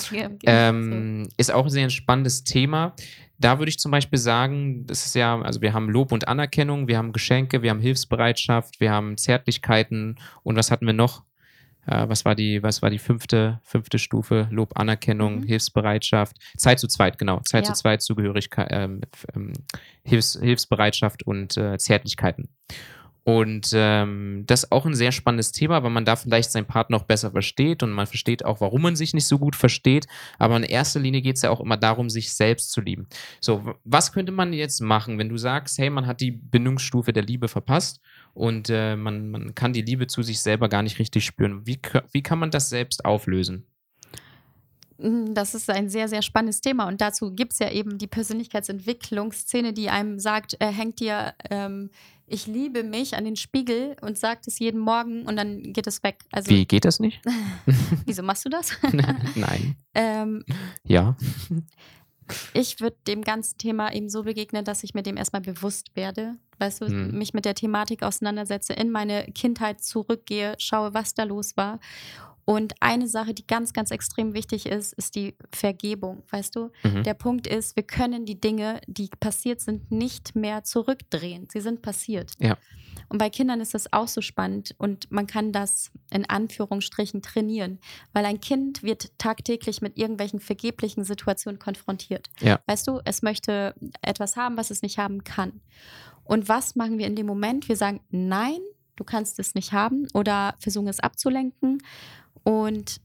[0.45, 2.93] Ähm, ist auch ein sehr spannendes Thema.
[3.39, 6.87] Da würde ich zum Beispiel sagen, das ist ja, also wir haben Lob und Anerkennung,
[6.87, 11.23] wir haben Geschenke, wir haben Hilfsbereitschaft, wir haben Zärtlichkeiten und was hatten wir noch?
[11.85, 14.47] Äh, was war die, was war die fünfte, fünfte Stufe?
[14.51, 15.43] Lob, Anerkennung, Mhm.
[15.43, 17.39] Hilfsbereitschaft, Zeit zu zweit, genau.
[17.41, 17.73] Zeit Ja.
[17.73, 19.01] zu zweit, Zugehörigkeit, ähm,
[19.35, 19.53] ähm,
[20.03, 22.49] Hilfs, Hilfsbereitschaft und äh, Zärtlichkeiten.
[23.27, 26.95] Und ähm, das ist auch ein sehr spannendes Thema, weil man da vielleicht seinen Partner
[26.95, 30.07] auch besser versteht und man versteht auch, warum man sich nicht so gut versteht.
[30.39, 33.05] Aber in erster Linie geht es ja auch immer darum, sich selbst zu lieben.
[33.41, 37.23] So, was könnte man jetzt machen, wenn du sagst, hey, man hat die Bindungsstufe der
[37.23, 37.99] Liebe verpasst
[38.33, 41.67] und äh, man, man kann die Liebe zu sich selber gar nicht richtig spüren?
[41.67, 41.81] Wie,
[42.13, 43.65] wie kann man das selbst auflösen?
[44.99, 46.87] Mm, Das ist ein sehr, sehr spannendes Thema.
[46.87, 51.89] Und dazu gibt es ja eben die Persönlichkeitsentwicklungsszene, die einem sagt, er hängt dir, ähm,
[52.29, 56.03] ich liebe mich an den Spiegel und sagt es jeden Morgen und dann geht es
[56.03, 56.19] weg.
[56.31, 57.21] Also, Wie geht das nicht?
[58.05, 58.71] wieso machst du das?
[59.35, 59.77] Nein.
[59.95, 60.43] ähm,
[60.83, 61.15] Ja.
[62.53, 66.35] ich würde dem ganzen Thema eben so begegnen, dass ich mir dem erstmal bewusst werde.
[66.59, 67.17] Weißt du, Hm.
[67.17, 71.79] mich mit der Thematik auseinandersetze, in meine Kindheit zurückgehe, schaue, was da los war.
[72.49, 76.23] Und eine Sache, die ganz, ganz extrem wichtig ist, ist die Vergebung.
[76.29, 77.03] Weißt du, Mhm.
[77.03, 81.49] der Punkt ist, wir können die Dinge, die passiert sind, nicht mehr zurückdrehen.
[81.51, 82.31] Sie sind passiert.
[82.39, 82.57] Ja.
[83.09, 87.79] Und bei Kindern ist das auch so spannend und man kann das in Anführungsstrichen trainieren,
[88.13, 92.29] weil ein Kind wird tagtäglich mit irgendwelchen vergeblichen Situationen konfrontiert.
[92.39, 92.59] Ja.
[92.65, 95.59] Weißt du, es möchte etwas haben, was es nicht haben kann.
[96.23, 97.67] Und was machen wir in dem Moment?
[97.67, 98.59] Wir sagen, nein,
[98.95, 101.81] du kannst es nicht haben oder versuchen es abzulenken.
[102.47, 103.01] Und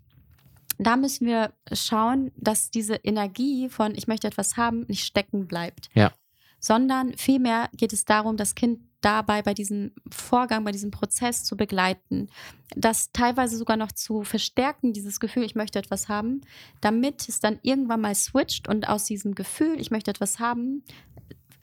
[0.79, 5.89] da müssen wir schauen, dass diese Energie von ich möchte etwas haben nicht stecken bleibt.
[5.95, 6.13] Ja.
[6.61, 11.57] Sondern vielmehr geht es darum, das Kind dabei bei diesem Vorgang, bei diesem Prozess zu
[11.57, 12.29] begleiten,
[12.77, 16.43] das teilweise sogar noch zu verstärken, dieses Gefühl, ich möchte etwas haben,
[16.81, 20.85] damit es dann irgendwann mal switcht und aus diesem Gefühl, ich möchte etwas haben,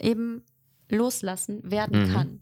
[0.02, 0.44] eben
[0.90, 2.14] loslassen werden Mhm.
[2.14, 2.42] kann.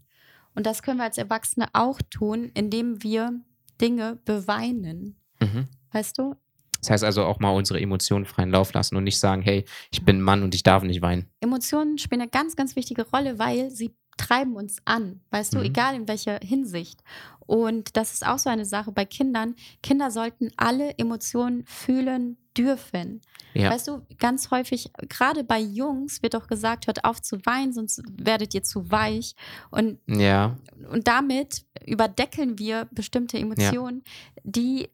[0.55, 3.39] Und das können wir als Erwachsene auch tun, indem wir
[3.79, 5.15] Dinge beweinen.
[5.39, 5.67] Mhm.
[5.91, 6.35] Weißt du?
[6.81, 10.05] Das heißt also auch mal unsere Emotionen freien Lauf lassen und nicht sagen, hey, ich
[10.05, 11.27] bin Mann und ich darf nicht weinen.
[11.39, 15.65] Emotionen spielen eine ganz, ganz wichtige Rolle, weil sie treiben uns an, weißt du, Mhm.
[15.65, 17.03] egal in welcher Hinsicht.
[17.45, 19.55] Und das ist auch so eine Sache bei Kindern.
[19.83, 23.21] Kinder sollten alle Emotionen fühlen dürfen.
[23.53, 23.69] Ja.
[23.71, 28.01] Weißt du, ganz häufig, gerade bei Jungs wird doch gesagt, hört auf zu weinen, sonst
[28.21, 29.35] werdet ihr zu weich.
[29.71, 30.57] Und, Ja,
[30.91, 34.03] und damit überdeckeln wir bestimmte Emotionen,
[34.43, 34.89] die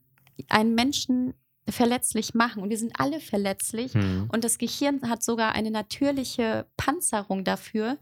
[0.50, 1.34] einen Menschen
[1.70, 2.62] verletzlich machen.
[2.62, 3.94] Und wir sind alle verletzlich.
[3.94, 4.30] hm.
[4.32, 7.98] Und das Gehirn hat sogar eine natürliche Panzerung dafür.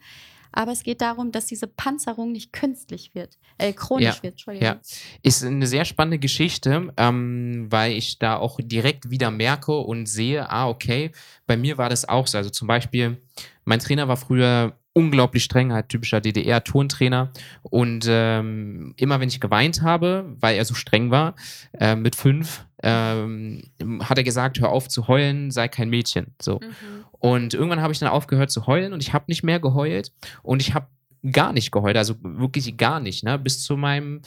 [0.54, 4.34] Aber es geht darum, dass diese Panzerung nicht künstlich wird, äh, chronisch Ja, wird.
[4.34, 4.68] Entschuldigung.
[4.68, 4.82] ja.
[5.24, 10.50] Ist eine sehr spannende Geschichte, ähm, weil ich da auch direkt wieder merke und sehe,
[10.50, 11.12] ah, okay,
[11.48, 12.38] bei mir war das auch so.
[12.38, 13.22] Also zum Beispiel,
[13.64, 17.32] mein Trainer war früher unglaublich streng, halt typischer DDR-Turntrainer.
[17.64, 21.36] Und ähm, immer wenn ich geweint habe, weil er so streng war,
[21.74, 23.64] äh, mit fünf, ähm,
[24.02, 26.34] hat er gesagt, hör auf zu heulen, sei kein Mädchen.
[26.42, 26.60] So.
[26.60, 27.06] Mhm.
[27.12, 30.12] Und irgendwann habe ich dann aufgehört zu heulen und ich habe nicht mehr geheult
[30.44, 30.88] und ich habe
[31.32, 33.38] gar nicht geheult, also wirklich gar nicht, ne?
[33.38, 34.22] Bis zu meinem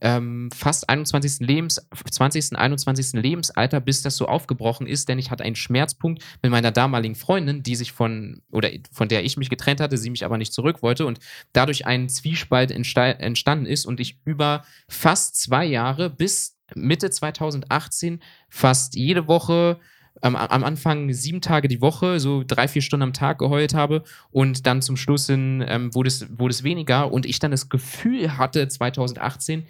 [0.00, 1.46] ähm, fast 21.
[1.46, 2.56] Lebens, 20.
[2.56, 3.14] 21.
[3.14, 7.62] Lebensalter, bis das so aufgebrochen ist, denn ich hatte einen Schmerzpunkt mit meiner damaligen Freundin,
[7.62, 10.82] die sich von, oder von der ich mich getrennt hatte, sie mich aber nicht zurück
[10.82, 11.18] wollte und
[11.52, 18.20] dadurch ein Zwiespalt entsta- entstanden ist und ich über fast zwei Jahre bis Mitte 2018
[18.48, 19.78] fast jede Woche
[20.22, 24.02] ähm, am Anfang sieben Tage die Woche, so drei, vier Stunden am Tag geheult habe
[24.30, 27.68] und dann zum Schluss hin, ähm, wurde, es, wurde es weniger und ich dann das
[27.68, 29.66] Gefühl hatte, 2018,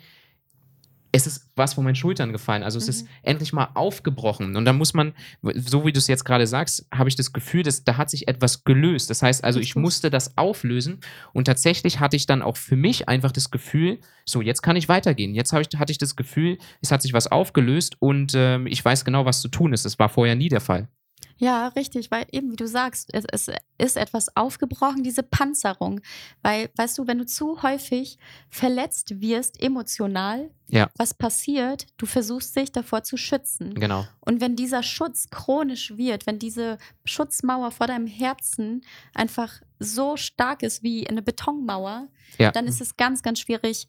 [1.16, 2.62] es ist was von meinen Schultern gefallen.
[2.62, 2.90] Also es mhm.
[2.90, 4.54] ist endlich mal aufgebrochen.
[4.56, 5.14] Und da muss man,
[5.54, 8.28] so wie du es jetzt gerade sagst, habe ich das Gefühl, dass da hat sich
[8.28, 9.08] etwas gelöst.
[9.10, 11.00] Das heißt also, ich musste das auflösen
[11.32, 14.88] und tatsächlich hatte ich dann auch für mich einfach das Gefühl, so, jetzt kann ich
[14.88, 15.34] weitergehen.
[15.34, 19.04] Jetzt ich, hatte ich das Gefühl, es hat sich was aufgelöst und ähm, ich weiß
[19.04, 19.84] genau, was zu tun ist.
[19.84, 20.88] Das war vorher nie der Fall.
[21.38, 26.00] Ja, richtig, weil eben, wie du sagst, es, es, ist etwas aufgebrochen, diese Panzerung.
[26.42, 30.88] Weil, weißt du, wenn du zu häufig verletzt wirst, emotional, ja.
[30.96, 31.86] was passiert?
[31.98, 33.74] Du versuchst dich davor zu schützen.
[33.74, 34.06] Genau.
[34.20, 38.82] Und wenn dieser Schutz chronisch wird, wenn diese Schutzmauer vor deinem Herzen
[39.14, 42.50] einfach so stark ist wie eine Betonmauer, ja.
[42.50, 43.88] dann ist es ganz, ganz schwierig,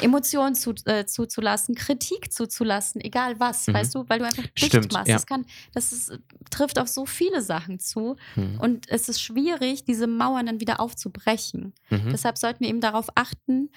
[0.00, 3.74] Emotionen zu, äh, zuzulassen, Kritik zuzulassen, egal was, mhm.
[3.74, 5.08] weißt du, weil du einfach dicht Stimmt, machst.
[5.08, 5.16] Ja.
[5.16, 6.18] Das, kann, das ist,
[6.50, 8.60] trifft auf so viele Sachen zu mhm.
[8.60, 11.74] und es ist schwierig, diese Mauern dann wieder aufzubrechen.
[11.90, 12.10] Mhm.
[12.10, 13.70] Deshalb sollten wir eben darauf achten,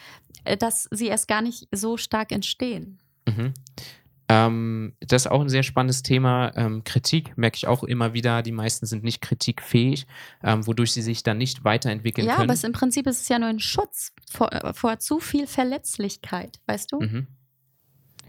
[0.43, 2.99] äh, dass sie erst gar nicht so stark entstehen.
[4.31, 6.55] Ähm, das ist auch ein sehr spannendes Thema.
[6.55, 8.43] Ähm, Kritik merke ich auch immer wieder.
[8.43, 10.05] Die meisten sind nicht kritikfähig,
[10.43, 12.47] ähm, wodurch sie sich dann nicht weiterentwickeln ja, können.
[12.47, 15.19] Ja, aber es, im Prinzip ist es ja nur ein Schutz vor, äh, vor zu
[15.19, 17.01] viel Verletzlichkeit, weißt du?
[17.01, 17.27] Mhm.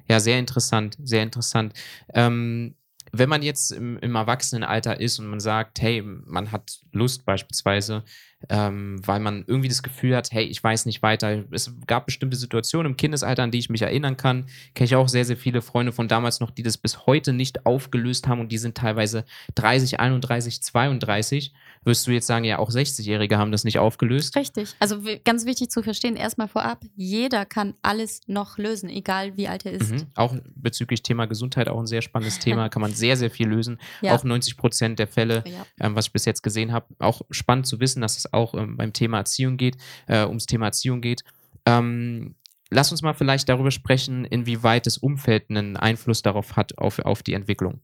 [0.09, 1.75] Ja, sehr interessant, sehr interessant.
[2.15, 2.75] Ähm,
[3.13, 8.05] wenn man jetzt im, im Erwachsenenalter ist und man sagt, hey, man hat Lust beispielsweise,
[8.49, 11.45] ähm, weil man irgendwie das Gefühl hat, hey, ich weiß nicht weiter.
[11.51, 14.47] Es gab bestimmte Situationen im Kindesalter, an die ich mich erinnern kann.
[14.75, 17.67] Kenne ich auch sehr, sehr viele Freunde von damals noch, die das bis heute nicht
[17.67, 19.25] aufgelöst haben und die sind teilweise
[19.55, 21.53] 30, 31, 32
[21.85, 24.37] wirst du jetzt sagen, ja, auch 60-Jährige haben das nicht aufgelöst.
[24.37, 24.75] Richtig.
[24.81, 29.65] Also ganz wichtig zu verstehen, erstmal vorab, jeder kann alles noch lösen, egal wie alt
[29.65, 29.91] er ist.
[29.91, 30.07] Mhm.
[30.15, 33.79] Auch bezüglich Thema Gesundheit, auch ein sehr spannendes Thema, kann man sehr, sehr viel lösen.
[34.03, 34.15] Ja.
[34.15, 35.67] Auch 90 Prozent der Fälle, ja.
[35.81, 36.87] ähm, was ich bis jetzt gesehen habe.
[36.99, 40.67] Auch spannend zu wissen, dass es auch ähm, beim Thema Erziehung geht, äh, ums Thema
[40.67, 41.23] Erziehung geht.
[41.67, 42.35] Ähm,
[42.71, 47.23] lass uns mal vielleicht darüber sprechen, inwieweit das Umfeld einen Einfluss darauf hat, auf, auf
[47.23, 47.81] die Entwicklung.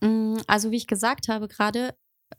[0.00, 1.94] Mm, also wie ich gesagt habe gerade,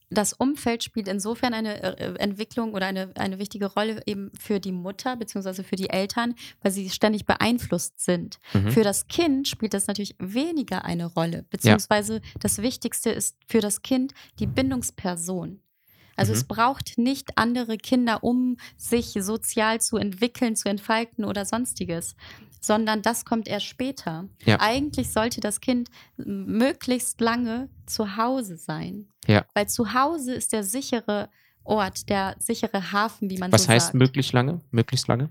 [0.10, 4.72] das Umfeld spielt insofern eine äh, Entwicklung oder eine, eine wichtige Rolle eben für die
[4.72, 5.64] Mutter bzw.
[5.64, 8.40] für die Eltern, weil sie ständig beeinflusst sind.
[8.54, 8.72] Mhm.
[8.72, 12.22] Für das Kind spielt das natürlich weniger eine Rolle, beziehungsweise ja.
[12.40, 15.60] das Wichtigste ist für das Kind die Bindungsperson.
[16.16, 16.38] Also mhm.
[16.38, 22.16] es braucht nicht andere Kinder, um sich sozial zu entwickeln, zu entfalten oder sonstiges,
[22.62, 24.28] sondern das kommt erst später.
[24.44, 24.60] Ja.
[24.60, 29.08] Eigentlich sollte das Kind möglichst lange zu Hause sein.
[29.28, 29.46] Ja.
[29.54, 31.30] Weil zu Hause ist der sichere
[31.64, 33.78] Ort, der sichere Hafen, wie man Was so sagt.
[33.78, 34.62] Was heißt möglichst lange?
[34.72, 35.30] Möglichst lange?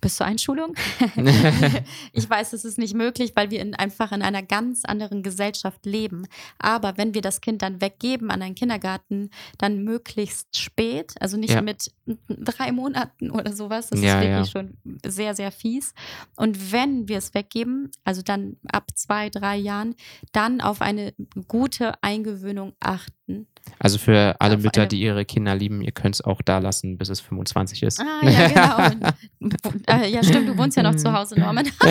[0.00, 0.74] Bis zur Einschulung.
[2.12, 5.86] ich weiß, es ist nicht möglich, weil wir in, einfach in einer ganz anderen Gesellschaft
[5.86, 6.26] leben.
[6.58, 11.54] Aber wenn wir das Kind dann weggeben an einen Kindergarten, dann möglichst spät, also nicht
[11.54, 11.62] ja.
[11.62, 11.92] mit
[12.28, 13.88] drei Monaten oder sowas.
[13.90, 14.60] Das ja, ist wirklich ja.
[14.60, 14.76] schon
[15.06, 15.94] sehr, sehr fies.
[16.36, 19.94] Und wenn wir es weggeben, also dann ab zwei, drei Jahren,
[20.32, 21.14] dann auf eine
[21.48, 23.46] gute Eingewöhnung achten.
[23.78, 27.08] Also für alle Mütter, die ihre Kinder lieben, ihr könnt es auch da lassen, bis
[27.08, 28.00] es 25 ist.
[28.00, 28.48] Ah, ja,
[28.88, 29.12] genau.
[29.88, 31.68] Äh, ja, stimmt, du wohnst ja noch zu Hause, Norman.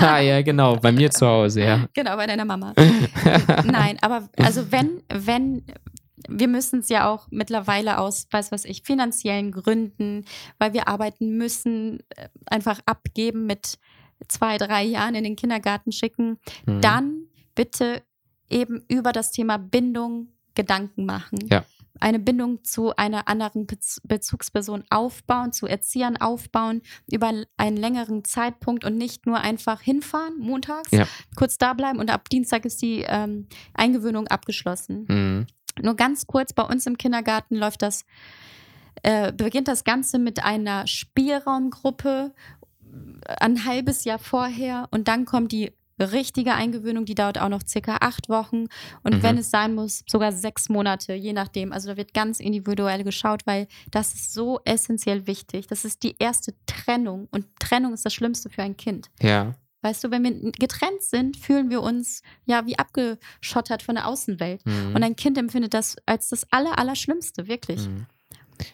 [0.00, 1.88] ja, genau, bei mir zu Hause, ja.
[1.92, 2.72] Genau, bei deiner Mama.
[3.64, 5.62] Nein, aber also wenn, wenn,
[6.28, 10.24] wir müssen es ja auch mittlerweile aus, weiß was ich, finanziellen Gründen,
[10.58, 13.78] weil wir arbeiten müssen, äh, einfach abgeben mit
[14.28, 16.80] zwei, drei Jahren in den Kindergarten schicken, mhm.
[16.80, 18.02] dann bitte
[18.48, 21.38] eben über das Thema Bindung Gedanken machen.
[21.48, 21.64] Ja
[22.00, 28.96] eine Bindung zu einer anderen Bezugsperson aufbauen, zu Erziehern aufbauen über einen längeren Zeitpunkt und
[28.96, 31.06] nicht nur einfach hinfahren, montags, ja.
[31.36, 35.06] kurz da bleiben und ab Dienstag ist die ähm, Eingewöhnung abgeschlossen.
[35.08, 35.46] Mhm.
[35.82, 38.04] Nur ganz kurz, bei uns im Kindergarten läuft das,
[39.02, 42.32] äh, beginnt das Ganze mit einer Spielraumgruppe
[43.40, 47.98] ein halbes Jahr vorher und dann kommt die richtige Eingewöhnung, die dauert auch noch circa
[48.00, 48.66] acht Wochen
[49.02, 49.22] und mhm.
[49.22, 51.72] wenn es sein muss, sogar sechs Monate, je nachdem.
[51.72, 55.66] Also da wird ganz individuell geschaut, weil das ist so essentiell wichtig.
[55.66, 59.08] Das ist die erste Trennung und Trennung ist das Schlimmste für ein Kind.
[59.20, 59.54] Ja.
[59.82, 64.64] Weißt du, wenn wir getrennt sind, fühlen wir uns ja wie abgeschottert von der Außenwelt.
[64.66, 64.94] Mhm.
[64.94, 67.86] Und ein Kind empfindet das als das Aller, Allerschlimmste, wirklich.
[67.86, 68.06] Mhm.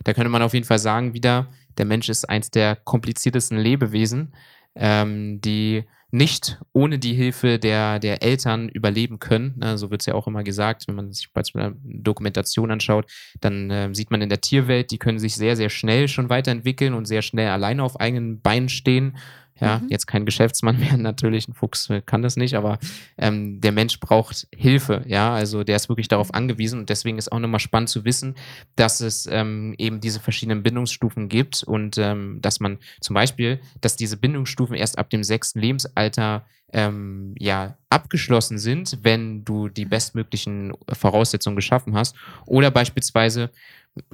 [0.04, 4.34] Da könnte man auf jeden Fall sagen, wieder, der Mensch ist eins der kompliziertesten Lebewesen,
[4.74, 9.54] ähm, die nicht ohne die Hilfe der, der Eltern überleben können.
[9.56, 13.10] Ne, so wird es ja auch immer gesagt, wenn man sich beispielsweise eine Dokumentation anschaut,
[13.40, 16.92] dann äh, sieht man in der Tierwelt, die können sich sehr, sehr schnell schon weiterentwickeln
[16.92, 19.16] und sehr schnell alleine auf eigenen Beinen stehen.
[19.62, 19.88] Ja, mhm.
[19.90, 22.78] jetzt kein Geschäftsmann mehr, natürlich, ein Fuchs kann das nicht, aber
[23.16, 27.30] ähm, der Mensch braucht Hilfe, ja, also der ist wirklich darauf angewiesen und deswegen ist
[27.30, 28.34] auch nochmal spannend zu wissen,
[28.74, 33.94] dass es ähm, eben diese verschiedenen Bindungsstufen gibt und ähm, dass man zum Beispiel, dass
[33.94, 40.72] diese Bindungsstufen erst ab dem sechsten Lebensalter ähm, ja abgeschlossen sind, wenn du die bestmöglichen
[40.90, 42.16] Voraussetzungen geschaffen hast.
[42.46, 43.50] Oder beispielsweise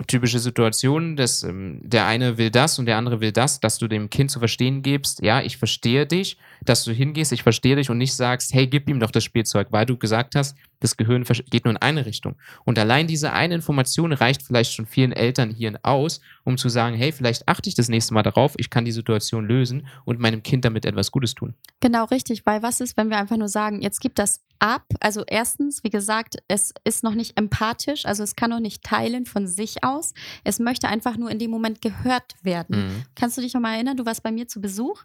[0.08, 3.86] typische Situation, dass ähm, der eine will das und der andere will das, dass du
[3.86, 7.88] dem Kind zu verstehen gibst, ja, ich verstehe dich, dass du hingehst, ich verstehe dich
[7.88, 11.24] und nicht sagst, hey, gib ihm doch das Spielzeug, weil du gesagt hast, das Gehirn
[11.50, 12.36] geht nur in eine Richtung.
[12.64, 16.96] Und allein diese eine Information reicht vielleicht schon vielen Eltern hier aus, um zu sagen,
[16.96, 20.42] hey, vielleicht achte ich das nächste Mal darauf, ich kann die Situation lösen und meinem
[20.42, 21.54] Kind damit etwas Gutes tun.
[21.80, 24.85] Genau, richtig, weil was ist, wenn wir einfach nur sagen, jetzt gibt das ab.
[25.01, 29.27] Also erstens, wie gesagt, es ist noch nicht empathisch, also es kann noch nicht teilen
[29.27, 30.14] von sich aus.
[30.44, 32.77] Es möchte einfach nur in dem Moment gehört werden.
[32.77, 33.03] Mhm.
[33.14, 33.97] Kannst du dich noch mal erinnern?
[33.97, 35.05] Du warst bei mir zu Besuch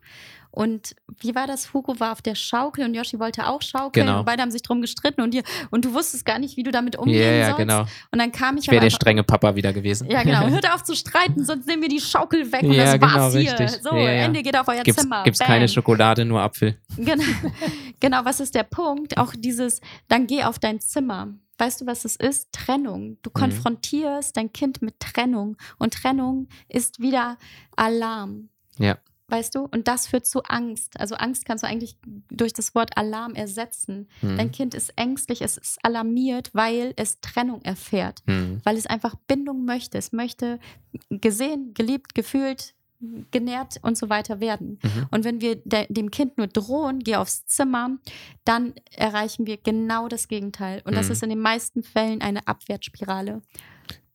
[0.56, 1.74] und wie war das?
[1.74, 4.06] Hugo war auf der Schaukel und Yoshi wollte auch schaukeln.
[4.06, 4.20] Genau.
[4.20, 6.70] Und beide haben sich drum gestritten und, dir, und du wusstest gar nicht, wie du
[6.70, 7.58] damit umgehen yeah, ja, sollst.
[7.58, 7.82] Genau.
[8.12, 8.66] Und dann kam ich.
[8.66, 10.08] Ich wäre der strenge Papa wieder gewesen.
[10.12, 10.48] Ja, genau.
[10.50, 13.36] Hört auf zu streiten, sonst nehmen wir die Schaukel weg und ja, das genau, war's
[13.36, 13.60] hier.
[13.60, 13.82] Richtig.
[13.82, 14.12] So, ja, ja.
[14.26, 15.24] Ende geht auf euer gibt's, Zimmer.
[15.24, 15.48] Gibt's Bang.
[15.48, 16.78] keine Schokolade, nur Apfel.
[16.98, 17.24] Genau.
[18.00, 19.18] genau, was ist der Punkt?
[19.18, 21.34] Auch dieses, dann geh auf dein Zimmer.
[21.58, 22.52] Weißt du, was es ist?
[22.52, 23.18] Trennung.
[23.22, 23.34] Du mhm.
[23.34, 25.58] konfrontierst dein Kind mit Trennung.
[25.78, 27.38] Und Trennung ist wieder
[27.76, 28.50] Alarm.
[28.78, 28.98] Ja
[29.34, 29.68] weißt du?
[29.72, 31.00] Und das führt zu Angst.
[31.00, 31.98] Also Angst kannst du eigentlich
[32.30, 34.08] durch das Wort Alarm ersetzen.
[34.22, 34.38] Mhm.
[34.38, 38.62] Dein Kind ist ängstlich, es ist alarmiert, weil es Trennung erfährt, mhm.
[38.64, 39.98] weil es einfach Bindung möchte.
[39.98, 40.60] Es möchte
[41.10, 42.76] gesehen, geliebt, gefühlt,
[43.32, 44.80] genährt und so weiter werden.
[44.82, 45.08] Mhm.
[45.12, 47.98] Und wenn wir de dem Kind nur drohen, geh aufs Zimmer,
[48.46, 50.82] dann erreichen wir genau das Gegenteil.
[50.86, 51.12] Und das mhm.
[51.12, 53.42] ist in den meisten Fällen eine Abwärtsspirale.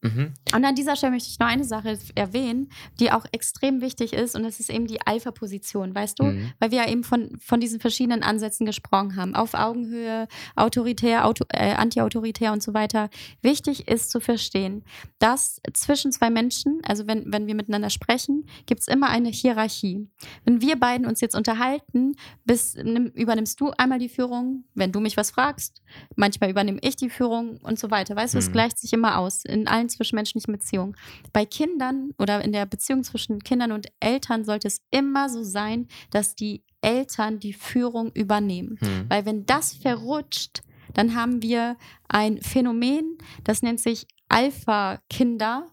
[0.01, 0.35] Mhm.
[0.55, 4.37] Und an dieser Stelle möchte ich noch eine Sache erwähnen, die auch extrem wichtig ist,
[4.37, 6.25] und das ist eben die Alpha-Position, weißt du?
[6.25, 6.53] Mhm.
[6.61, 9.35] Weil wir ja eben von, von diesen verschiedenen Ansätzen gesprochen haben.
[9.35, 13.11] Auf Augenhöhe, autoritär, auto, äh, antiautoritär und so weiter.
[13.43, 14.85] Wichtig ist zu verstehen,
[15.19, 20.09] dass zwischen zwei Menschen, also wenn, wenn wir miteinander sprechen, gibt es immer eine Hierarchie.
[20.45, 25.01] Wenn wir beiden uns jetzt unterhalten, bis, nimm, übernimmst du einmal die Führung, wenn du
[25.01, 25.83] mich was fragst,
[26.15, 28.15] manchmal übernehme ich die Führung und so weiter.
[28.15, 28.53] Weißt du, es mhm.
[28.53, 30.97] gleicht sich immer aus in allen allen zwischenmenschlichen Beziehungen.
[31.33, 35.89] Bei Kindern oder in der Beziehung zwischen Kindern und Eltern sollte es immer so sein,
[36.11, 38.79] dass die Eltern die Führung übernehmen.
[38.81, 39.07] Hm.
[39.09, 40.63] Weil wenn das verrutscht,
[40.95, 41.77] dann haben wir
[42.09, 45.67] ein Phänomen, das nennt sich Alpha-Kinder.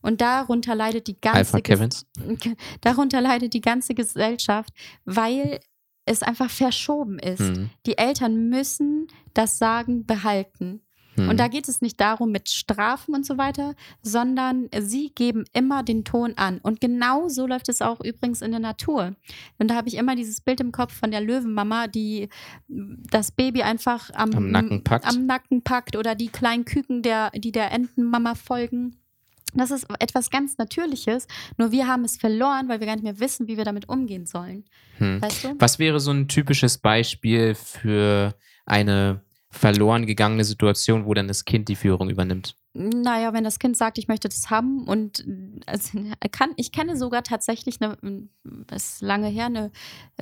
[0.00, 2.06] Und darunter leidet die ganze Alpha Kevins.
[2.80, 4.72] darunter leidet die ganze Gesellschaft,
[5.04, 5.58] weil
[6.06, 7.40] es einfach verschoben ist.
[7.40, 7.70] Mhm.
[7.84, 10.82] Die Eltern müssen das Sagen behalten.
[11.26, 11.50] Und da mhm.
[11.50, 16.34] geht es nicht darum mit Strafen und so weiter, sondern sie geben immer den Ton
[16.36, 16.58] an.
[16.58, 19.14] Und genau so läuft es auch übrigens in der Natur.
[19.58, 22.28] Und da habe ich immer dieses Bild im Kopf von der Löwenmama, die
[22.68, 25.06] das Baby einfach am, am, Nacken, packt.
[25.06, 28.96] am Nacken packt oder die kleinen Küken, der, die der Entenmama folgen.
[29.54, 31.26] Das ist etwas ganz Natürliches,
[31.56, 34.26] nur wir haben es verloren, weil wir gar nicht mehr wissen, wie wir damit umgehen
[34.26, 34.64] sollen.
[34.98, 35.22] Hm.
[35.22, 35.54] Weißt du?
[35.58, 38.34] Was wäre so ein typisches Beispiel für
[38.66, 42.54] eine verloren gegangene Situation, wo dann das Kind die Führung übernimmt?
[42.74, 45.24] Naja, wenn das Kind sagt, ich möchte das haben und
[45.66, 45.98] also,
[46.30, 47.96] kann, ich kenne sogar tatsächlich eine,
[48.42, 49.70] das ist lange her, eine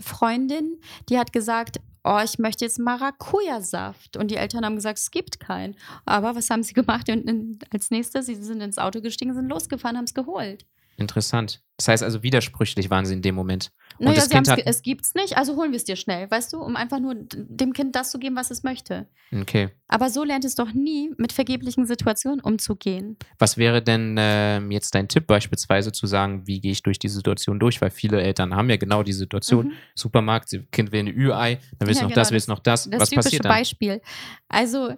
[0.00, 4.16] Freundin, die hat gesagt, oh, ich möchte jetzt Maracuja-Saft.
[4.16, 5.74] Und die Eltern haben gesagt, es gibt keinen.
[6.04, 7.10] Aber was haben sie gemacht?
[7.10, 10.64] Und als nächstes, sie sind ins Auto gestiegen, sind losgefahren, haben es geholt.
[10.96, 11.62] Interessant.
[11.76, 13.70] Das heißt also, widersprüchlich waren sie in dem Moment.
[13.98, 16.52] Und naja, das kind hat es gibt's nicht, also holen wir es dir schnell, weißt
[16.52, 19.06] du, um einfach nur dem Kind das zu geben, was es möchte.
[19.32, 19.70] Okay.
[19.88, 23.16] Aber so lernt es doch nie, mit vergeblichen Situationen umzugehen.
[23.38, 27.08] Was wäre denn äh, jetzt dein Tipp beispielsweise zu sagen, wie gehe ich durch die
[27.08, 27.80] Situation durch?
[27.80, 29.66] Weil viele Eltern haben ja genau die Situation.
[29.66, 29.72] Mhm.
[29.94, 32.60] Supermarkt, Kind will ein Ü-Ei, dann willst du ja, noch genau, das, willst du noch
[32.60, 32.90] das.
[32.90, 33.52] Das was passiert dann?
[33.52, 34.00] Beispiel.
[34.48, 34.90] Also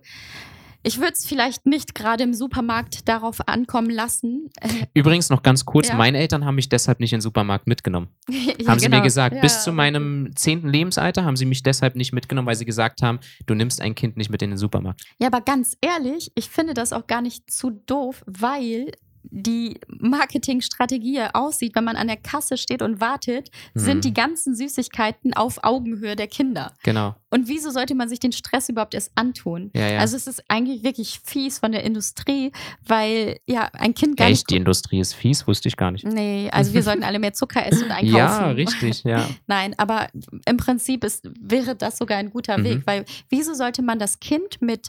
[0.82, 4.50] ich würde es vielleicht nicht gerade im Supermarkt darauf ankommen lassen.
[4.94, 5.96] Übrigens noch ganz kurz, ja.
[5.96, 8.08] meine Eltern haben mich deshalb nicht in den Supermarkt mitgenommen.
[8.28, 9.02] ja, haben sie mir genau.
[9.02, 9.42] gesagt, ja.
[9.42, 13.18] bis zu meinem zehnten Lebensalter haben sie mich deshalb nicht mitgenommen, weil sie gesagt haben,
[13.46, 15.02] du nimmst ein Kind nicht mit in den Supermarkt.
[15.18, 21.20] Ja, aber ganz ehrlich, ich finde das auch gar nicht zu doof, weil die Marketingstrategie
[21.32, 23.80] aussieht, wenn man an der Kasse steht und wartet, mhm.
[23.80, 26.72] sind die ganzen Süßigkeiten auf Augenhöhe der Kinder.
[26.82, 27.14] Genau.
[27.30, 29.70] Und wieso sollte man sich den Stress überhaupt erst antun?
[29.74, 29.98] Ja, ja.
[29.98, 32.52] Also es ist eigentlich wirklich fies von der Industrie,
[32.86, 34.50] weil ja ein Kind gar Echt, nicht.
[34.50, 36.06] die Industrie ist fies, wusste ich gar nicht.
[36.06, 38.16] Nee, also wir sollten alle mehr Zucker essen und einkaufen.
[38.16, 39.28] Ja, richtig, ja.
[39.46, 40.08] Nein, aber
[40.46, 42.64] im Prinzip ist, wäre das sogar ein guter mhm.
[42.64, 44.88] Weg, weil wieso sollte man das Kind mit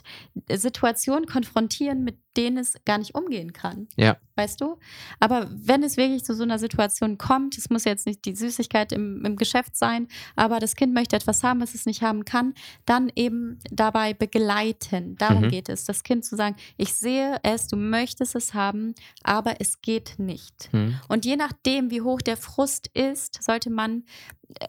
[0.50, 3.88] Situationen konfrontieren, mit denen es gar nicht umgehen kann?
[3.96, 4.16] Ja.
[4.40, 4.78] Weißt du?
[5.20, 8.90] Aber wenn es wirklich zu so einer Situation kommt, es muss jetzt nicht die Süßigkeit
[8.92, 12.54] im, im Geschäft sein, aber das Kind möchte etwas haben, was es nicht haben kann,
[12.86, 15.16] dann eben dabei begleiten.
[15.16, 15.48] Darum Mhm.
[15.50, 15.84] geht es.
[15.84, 20.68] Das Kind zu sagen, ich sehe es, du möchtest es haben, aber es geht nicht.
[20.72, 20.94] Hm.
[21.08, 24.04] Und je nachdem, wie hoch der Frust ist, sollte man,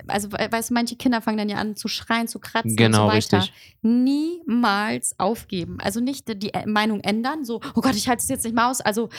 [0.07, 3.05] also we- weißt du, manche Kinder fangen dann ja an zu schreien, zu kratzen Genau,
[3.05, 3.37] und so weiter.
[3.45, 3.53] richtig.
[3.81, 5.77] Niemals aufgeben.
[5.81, 8.81] Also nicht die Meinung ändern, so, oh Gott, ich halte es jetzt nicht mehr aus,
[8.81, 9.09] also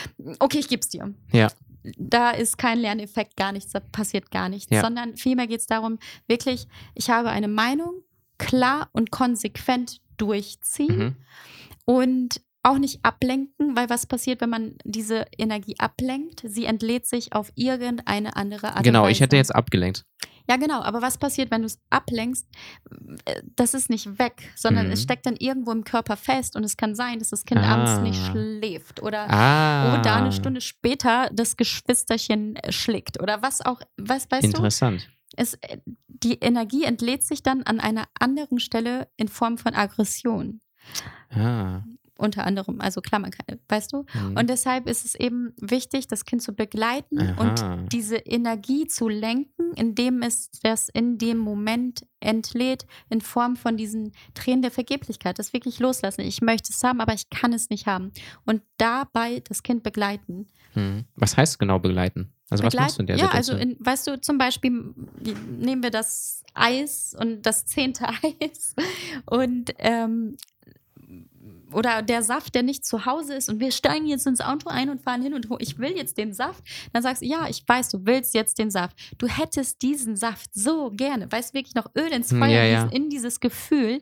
[0.42, 1.12] okay, ich gebe es dir.
[1.32, 1.48] Ja.
[1.98, 4.82] Da ist kein Lerneffekt, gar nichts, da passiert gar nichts, Ja.
[4.82, 8.02] sondern vielmehr geht es darum, wirklich, ich habe eine Meinung,
[8.38, 11.16] klar und konsequent durchziehen Mhm.
[11.84, 16.42] und auch nicht ablenken, weil was passiert, wenn man diese Energie ablenkt?
[16.46, 20.04] Sie entlädt sich auf irgendeine andere Art Genau, ich hätte jetzt abgelenkt.
[20.48, 22.48] Ja, genau, aber was passiert, wenn du es ablenkst?
[23.26, 24.92] Äh, Das ist nicht weg, sondern Mhm.
[24.92, 27.74] es steckt dann irgendwo im Körper fest und es kann sein, dass das Kind Ah.
[27.74, 30.00] abends nicht schläft oder Ah.
[30.00, 34.48] oder eine Stunde später das Geschwisterchen schlägt oder was auch, was weißt du?
[34.48, 35.08] Interessant.
[35.36, 40.60] Es, äh, die Energie entlädt sich dann an einer anderen Stelle in Form von Aggression.
[41.30, 41.82] Ah.
[42.18, 43.30] Unter anderem, also Klammer,
[43.68, 44.04] weißt du?
[44.12, 44.36] Hm.
[44.36, 47.40] Und deshalb ist es eben wichtig, das Kind zu begleiten Aha.
[47.40, 53.76] und diese Energie zu lenken, indem es das in dem Moment entlädt, in Form von
[53.76, 55.38] diesen Tränen der Vergeblichkeit.
[55.38, 56.20] Das wirklich loslassen.
[56.20, 58.12] Ich möchte es haben, aber ich kann es nicht haben.
[58.44, 60.46] Und dabei das Kind begleiten.
[60.74, 61.04] Hm.
[61.16, 62.32] Was heißt genau begleiten?
[62.50, 63.56] Also was machst du in der ja, Situation?
[63.56, 64.94] also in, weißt du, zum Beispiel
[65.58, 68.06] nehmen wir das Eis und das zehnte
[68.40, 68.74] Eis
[69.24, 70.36] und ähm,
[71.72, 74.90] oder der Saft, der nicht zu Hause ist und wir steigen jetzt ins Auto ein
[74.90, 76.62] und fahren hin und ich will jetzt den Saft,
[76.92, 78.96] dann sagst du, ja, ich weiß, du willst jetzt den Saft.
[79.18, 82.84] Du hättest diesen Saft so gerne, weißt wirklich noch Öl ins Hm, Feuer ja, ja.
[82.88, 84.00] in dieses Gefühl,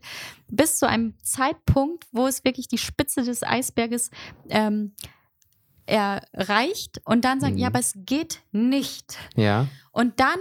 [0.48, 4.10] bis zu einem Zeitpunkt, wo es wirklich die Spitze des Eisberges
[4.48, 4.92] ähm,
[5.86, 7.60] erreicht und dann sagen, Mhm.
[7.60, 9.16] ja, aber es geht nicht.
[9.36, 9.66] ja.
[9.92, 10.38] Und dann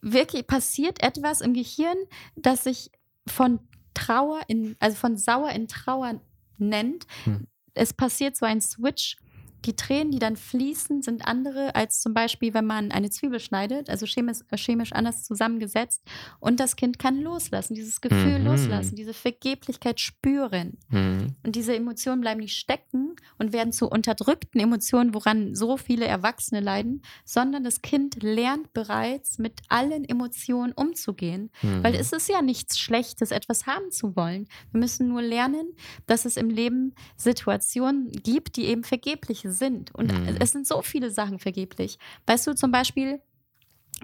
[0.00, 1.96] wirklich passiert etwas im Gehirn,
[2.36, 2.92] das sich
[3.26, 3.58] von
[3.94, 6.20] Trauer in, also von Sauer in Trauer
[6.58, 7.06] nennt.
[7.24, 7.46] Hm.
[7.74, 9.16] Es passiert so ein Switch.
[9.64, 13.88] Die Tränen, die dann fließen, sind andere als zum Beispiel, wenn man eine Zwiebel schneidet,
[13.88, 16.02] also chemisch, äh, chemisch anders zusammengesetzt.
[16.38, 18.46] Und das Kind kann loslassen, dieses Gefühl Mhm.
[18.46, 20.78] loslassen, diese Vergeblichkeit spüren.
[20.90, 21.34] Hm.
[21.42, 26.60] Und diese Emotionen bleiben nicht stecken und werden zu unterdrückten Emotionen, woran so viele Erwachsene
[26.60, 31.50] leiden, sondern das Kind lernt bereits mit allen Emotionen umzugehen.
[31.60, 31.82] Hm.
[31.82, 34.46] Weil es ist ja nichts Schlechtes, etwas haben zu wollen.
[34.72, 35.72] Wir müssen nur lernen,
[36.06, 39.53] dass es im Leben Situationen gibt, die eben vergeblich sind.
[39.94, 40.36] Und Mhm.
[40.40, 41.98] es sind so viele Sachen vergeblich.
[42.26, 43.20] Weißt du, zum Beispiel,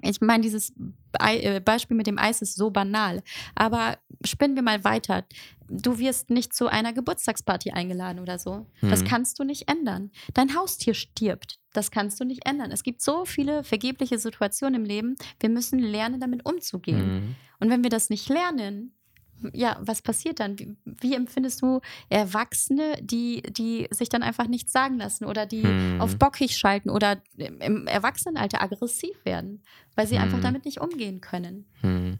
[0.01, 0.73] ich meine, dieses
[1.19, 3.21] äh, Beispiel mit dem Eis ist so banal.
[3.55, 5.25] Aber spinnen wir mal weiter.
[5.69, 8.65] Du wirst nicht zu einer Geburtstagsparty eingeladen oder so.
[8.81, 9.07] Das Mhm.
[9.07, 10.11] kannst du nicht ändern.
[10.33, 11.59] Dein Haustier stirbt.
[11.73, 12.71] Das kannst du nicht ändern.
[12.71, 15.15] Es gibt so viele vergebliche Situationen im Leben.
[15.39, 16.99] Wir müssen lernen, damit umzugehen.
[17.01, 17.35] Hm.
[17.59, 18.93] Und wenn wir das nicht lernen,
[19.53, 20.57] ja, was passiert dann?
[20.59, 25.63] Wie, wie empfindest du Erwachsene, die, die sich dann einfach nichts sagen lassen oder die
[25.63, 26.01] Hm.
[26.01, 29.63] auf bockig schalten oder im Erwachsenenalter aggressiv werden,
[29.95, 30.43] weil sie einfach Hm.
[30.43, 31.65] damit nicht umgehen können?
[31.81, 32.19] Hm.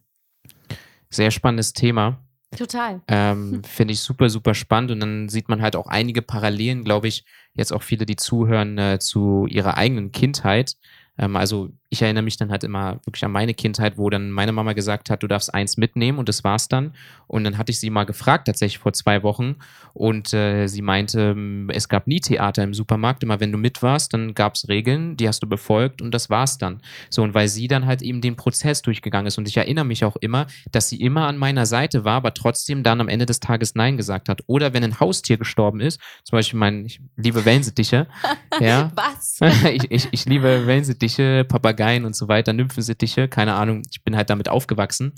[1.09, 2.23] Sehr spannendes Thema.
[2.57, 3.01] Total.
[3.07, 4.91] Ähm, Finde ich super, super spannend.
[4.91, 8.77] Und dann sieht man halt auch einige Parallelen, glaube ich, jetzt auch viele, die zuhören,
[8.77, 10.75] äh, zu ihrer eigenen Kindheit.
[11.17, 14.53] Ähm, also ich erinnere mich dann halt immer wirklich an meine Kindheit, wo dann meine
[14.53, 16.93] Mama gesagt hat, du darfst eins mitnehmen und das war's dann.
[17.27, 19.57] Und dann hatte ich sie mal gefragt, tatsächlich vor zwei Wochen.
[19.93, 23.23] Und äh, sie meinte, ähm, es gab nie Theater im Supermarkt.
[23.23, 26.29] Immer wenn du mit warst, dann gab es Regeln, die hast du befolgt und das
[26.29, 26.81] war's dann.
[27.09, 29.37] So, und weil sie dann halt eben den Prozess durchgegangen ist.
[29.37, 32.83] Und ich erinnere mich auch immer, dass sie immer an meiner Seite war, aber trotzdem
[32.83, 34.41] dann am Ende des Tages Nein gesagt hat.
[34.47, 38.07] Oder wenn ein Haustier gestorben ist, zum Beispiel mein, ich liebe Wellensittiche,
[38.61, 38.91] ja.
[38.95, 39.39] Was?
[39.71, 41.45] ich, ich, ich liebe Wellensittiche,
[41.81, 45.13] Papageien und so weiter, Nymphensittiche, keine Ahnung, ich bin halt damit aufgewachsen.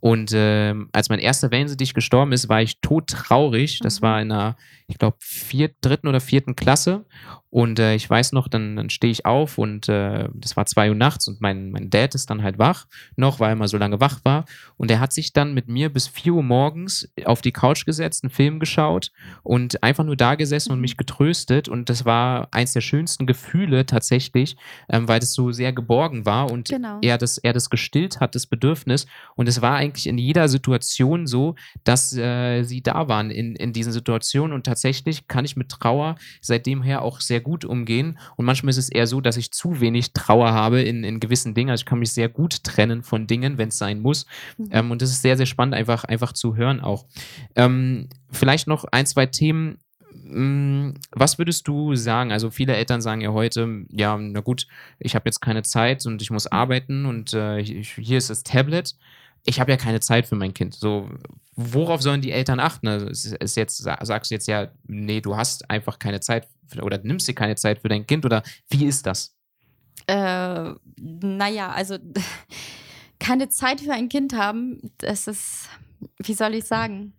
[0.00, 3.80] Und ähm, als mein erster Wellensittich gestorben ist, war ich todtraurig.
[3.80, 4.04] Das Mhm.
[4.06, 4.56] war in einer,
[4.90, 7.04] ich glaube, viert, dritten oder vierten Klasse.
[7.52, 10.88] Und äh, ich weiß noch, dann, dann stehe ich auf und äh, das war zwei
[10.88, 12.86] Uhr nachts und mein, mein Dad ist dann halt wach,
[13.16, 14.44] noch, weil er mal so lange wach war.
[14.76, 18.22] Und er hat sich dann mit mir bis vier Uhr morgens auf die Couch gesetzt,
[18.22, 19.10] einen Film geschaut
[19.42, 20.82] und einfach nur da gesessen und Mhm.
[20.82, 21.68] mich getröstet.
[21.68, 24.56] Und das war eins der schönsten Gefühle tatsächlich,
[24.88, 26.98] ähm, weil es so sehr geborgen war und Genau.
[27.02, 29.06] er, das, er das gestillt hat, das Bedürfnis.
[29.34, 33.72] Und es war eigentlich in jeder Situation so, dass äh, sie da waren in, in
[33.72, 34.52] diesen Situationen.
[34.54, 34.79] Und tatsächlich
[35.28, 38.18] kann ich mit Trauer seitdem her auch sehr gut umgehen.
[38.36, 41.54] Und manchmal ist es eher so, dass ich zu wenig Trauer habe in, in gewissen
[41.54, 41.70] Dingen.
[41.70, 44.26] Also ich kann mich sehr gut trennen von Dingen, wenn es sein muss.
[44.58, 44.68] Mhm.
[44.70, 47.06] Ähm, und das ist sehr, sehr spannend, einfach, einfach zu hören auch.
[47.56, 49.78] Ähm, vielleicht noch ein, zwei Themen.
[50.24, 52.32] Mm, was würdest du sagen?
[52.32, 54.66] Also viele Eltern sagen ja heute, ja, na gut,
[54.98, 58.94] ich habe jetzt keine Zeit und ich muss arbeiten und äh, hier ist das Tablet.
[59.44, 60.74] Ich habe ja keine Zeit für mein Kind.
[60.74, 61.08] So,
[61.56, 62.88] worauf sollen die Eltern achten?
[62.88, 66.48] Also ist jetzt, sagst du jetzt ja, nee, du hast einfach keine Zeit
[66.80, 69.34] oder nimmst dir keine Zeit für dein Kind oder wie ist das?
[70.06, 71.98] Äh, naja, also
[73.18, 75.68] keine Zeit für ein Kind haben, das ist,
[76.18, 77.12] wie soll ich sagen?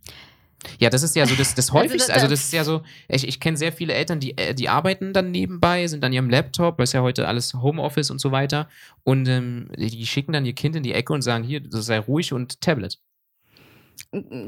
[0.80, 2.14] Ja, das ist ja so das, das also häufigste.
[2.14, 5.14] Also, das ist ja so, ich, ich kenne sehr viele Eltern, die, äh, die arbeiten
[5.14, 8.70] dann nebenbei, sind an ihrem Laptop, weil es ja heute alles Homeoffice und so weiter.
[9.04, 12.34] Und ähm, die schicken dann ihr Kind in die Ecke und sagen, hier, sei ruhig
[12.34, 13.00] und Tablet.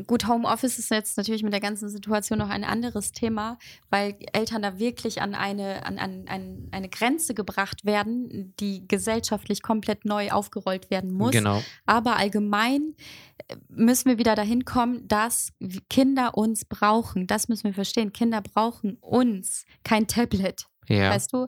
[0.08, 3.58] Gut, Homeoffice ist jetzt natürlich mit der ganzen Situation noch ein anderes Thema,
[3.89, 9.62] weil Eltern da wirklich an eine, an, an, an eine Grenze gebracht werden, die gesellschaftlich
[9.62, 11.32] komplett neu aufgerollt werden muss.
[11.32, 11.62] Genau.
[11.86, 12.95] Aber allgemein
[13.47, 15.54] äh, müssen wir wieder dahin kommen, dass
[15.89, 17.28] Kinder uns brauchen.
[17.28, 18.14] Das müssen wir verstehen.
[18.14, 20.68] Kinder brauchen uns, kein Tablet.
[20.88, 21.12] Ja.
[21.12, 21.47] Weißt du?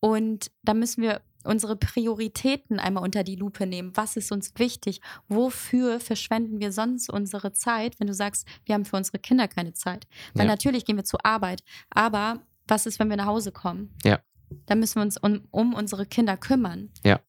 [0.00, 3.92] Und da müssen wir unsere Prioritäten einmal unter die Lupe nehmen.
[3.94, 5.00] Was ist uns wichtig?
[5.28, 9.74] Wofür verschwenden wir sonst unsere Zeit, wenn du sagst, wir haben für unsere Kinder keine
[9.74, 10.06] Zeit?
[10.34, 10.52] Weil ja.
[10.52, 13.94] natürlich gehen wir zur Arbeit, aber was ist, wenn wir nach Hause kommen?
[14.04, 14.20] Ja.
[14.66, 16.90] Dann müssen wir uns um, um unsere Kinder kümmern.
[17.04, 17.20] Ja.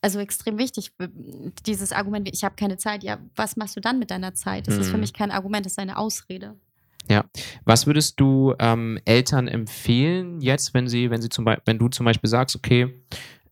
[0.00, 0.92] Also extrem wichtig,
[1.64, 3.02] dieses Argument, ich habe keine Zeit.
[3.02, 4.68] Ja, was machst du dann mit deiner Zeit?
[4.68, 4.80] Das mhm.
[4.82, 5.00] ist für mhm.
[5.00, 6.60] mich kein Argument, das ist eine Ausrede.
[7.08, 7.24] Ja.
[7.64, 11.88] Was würdest du ähm, Eltern empfehlen jetzt, wenn sie, wenn sie zum Beispiel, wenn du
[11.88, 12.94] zum Beispiel sagst, okay,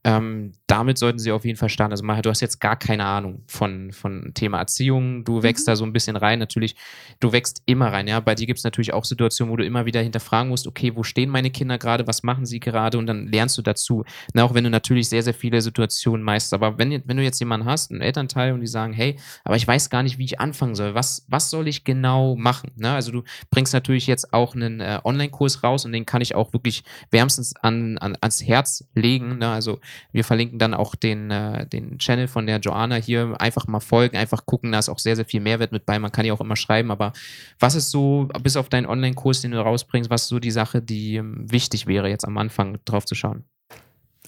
[0.05, 1.92] ähm, damit sollten sie auf jeden Fall starten.
[1.92, 5.24] Also Maja, du hast jetzt gar keine Ahnung von, von Thema Erziehung.
[5.24, 5.70] Du wächst mhm.
[5.70, 6.40] da so ein bisschen rein.
[6.40, 6.74] Natürlich,
[7.20, 8.09] du wächst immer rein.
[8.09, 10.96] Ja, bei dir gibt es natürlich auch Situationen, wo du immer wieder hinterfragen musst, okay,
[10.96, 14.05] wo stehen meine Kinder gerade, was machen sie gerade und dann lernst du dazu.
[14.32, 16.55] Na, auch wenn du natürlich sehr, sehr viele Situationen meisterst.
[16.55, 19.66] Aber wenn, wenn du jetzt jemanden hast, einen Elternteil und die sagen, hey, aber ich
[19.66, 20.94] weiß gar nicht, wie ich anfangen soll.
[20.94, 22.72] Was, was soll ich genau machen?
[22.76, 26.34] Na, also du bringst natürlich jetzt auch einen äh, Online-Kurs raus und den kann ich
[26.34, 29.38] auch wirklich wärmstens an, an, ans Herz legen.
[29.38, 29.48] Ne?
[29.48, 29.78] Also
[30.12, 33.34] wir verlinken dann auch den, äh, den Channel von der Joanna hier.
[33.38, 35.99] Einfach mal folgen, einfach gucken, da ist auch sehr, sehr viel Mehrwert mit bei.
[35.99, 37.12] Man kann ja auch immer schreiben, aber
[37.59, 40.82] was ist so, bis auf deinen Online-Kurs, den du rausbringst, was ist so die Sache,
[40.82, 43.45] die ähm, wichtig wäre, jetzt am Anfang drauf zu schauen?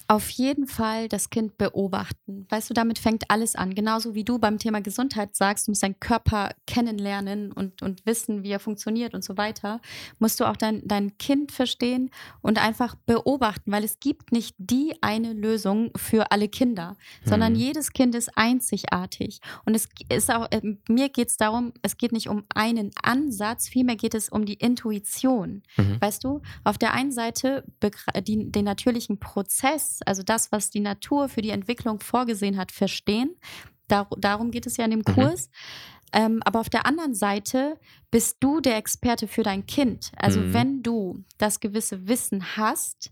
[0.07, 2.45] Auf jeden Fall das Kind beobachten.
[2.49, 3.73] Weißt du, damit fängt alles an.
[3.73, 8.43] Genauso wie du beim Thema Gesundheit sagst, du musst deinen Körper kennenlernen und, und wissen,
[8.43, 9.81] wie er funktioniert und so weiter,
[10.19, 14.93] musst du auch dein, dein Kind verstehen und einfach beobachten, weil es gibt nicht die
[15.01, 16.91] eine Lösung für alle Kinder,
[17.23, 17.29] mhm.
[17.29, 19.39] sondern jedes Kind ist einzigartig.
[19.65, 23.67] Und es ist auch, äh, mir geht es darum, es geht nicht um einen Ansatz,
[23.67, 25.63] vielmehr geht es um die Intuition.
[25.77, 25.97] Mhm.
[25.99, 27.63] Weißt du, auf der einen Seite
[28.21, 33.35] die, den natürlichen Prozess, also das, was die Natur für die Entwicklung vorgesehen hat, verstehen.
[33.87, 35.13] Dar darum geht es ja in dem mhm.
[35.13, 35.49] Kurs.
[36.13, 37.77] Ähm, aber auf der anderen Seite
[38.09, 40.11] bist du der Experte für dein Kind.
[40.15, 40.53] Also mhm.
[40.53, 43.11] wenn du das gewisse Wissen hast,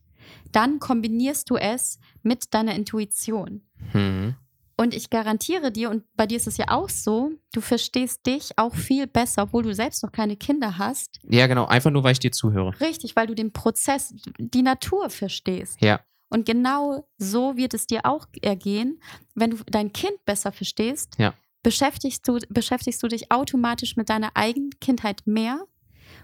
[0.51, 3.61] dann kombinierst du es mit deiner Intuition.
[3.93, 4.35] Mhm.
[4.75, 8.57] Und ich garantiere dir, und bei dir ist es ja auch so, du verstehst dich
[8.57, 11.19] auch viel besser, obwohl du selbst noch keine Kinder hast.
[11.29, 12.79] Ja, genau, einfach nur, weil ich dir zuhöre.
[12.79, 15.79] Richtig, weil du den Prozess, die Natur verstehst.
[15.81, 15.99] Ja.
[16.33, 18.99] Und genau so wird es dir auch ergehen,
[19.35, 21.15] wenn du dein Kind besser verstehst.
[21.19, 21.35] Ja.
[21.61, 25.67] Beschäftigst du, beschäftigst du dich automatisch mit deiner eigenen Kindheit mehr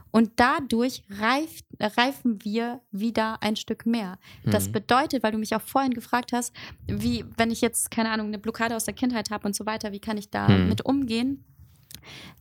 [0.09, 4.17] und dadurch reif, reifen wir wieder ein Stück mehr.
[4.43, 4.51] Mhm.
[4.51, 6.55] Das bedeutet, weil du mich auch vorhin gefragt hast,
[6.87, 9.91] wie, wenn ich jetzt, keine Ahnung, eine Blockade aus der Kindheit habe und so weiter,
[9.91, 10.69] wie kann ich da mhm.
[10.69, 11.45] mit umgehen?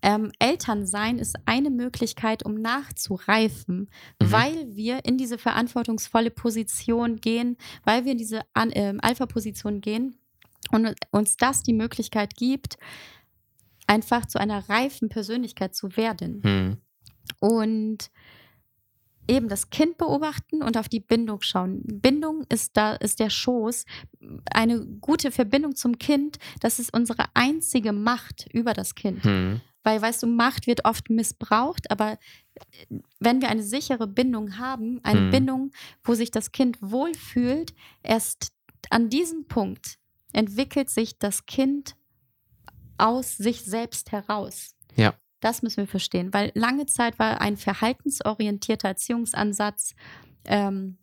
[0.03, 3.91] Ähm, Elternsein ist eine Möglichkeit, um nachzureifen,
[4.21, 4.33] mhm.
[4.33, 10.19] weil wir in diese verantwortungsvolle Position gehen, weil wir in diese äh, Alpha-Position gehen
[10.71, 12.77] und uns das die Möglichkeit gibt,
[13.87, 16.41] einfach zu einer reifen Persönlichkeit zu werden.
[16.45, 16.77] Mhm.
[17.41, 18.11] Und
[19.29, 21.83] eben das Kind beobachten und auf die Bindung schauen.
[21.85, 23.85] Bindung ist da, ist der Schoß.
[24.51, 29.23] Eine gute Verbindung zum Kind, das ist unsere einzige Macht über das Kind.
[29.25, 29.61] Hm.
[29.85, 32.19] Weil, weißt du, Macht wird oft missbraucht, aber
[33.21, 35.31] wenn wir eine sichere Bindung haben, eine hm.
[35.31, 35.71] Bindung,
[36.03, 38.53] wo sich das Kind wohlfühlt, erst
[38.91, 39.99] an diesem Punkt
[40.33, 41.97] entwickelt sich das Kind
[42.97, 44.75] aus sich selbst heraus.
[44.97, 45.15] Ja.
[45.41, 49.95] Das müssen wir verstehen, weil lange Zeit war ein verhaltensorientierter Erziehungsansatz
[50.45, 50.99] ähm,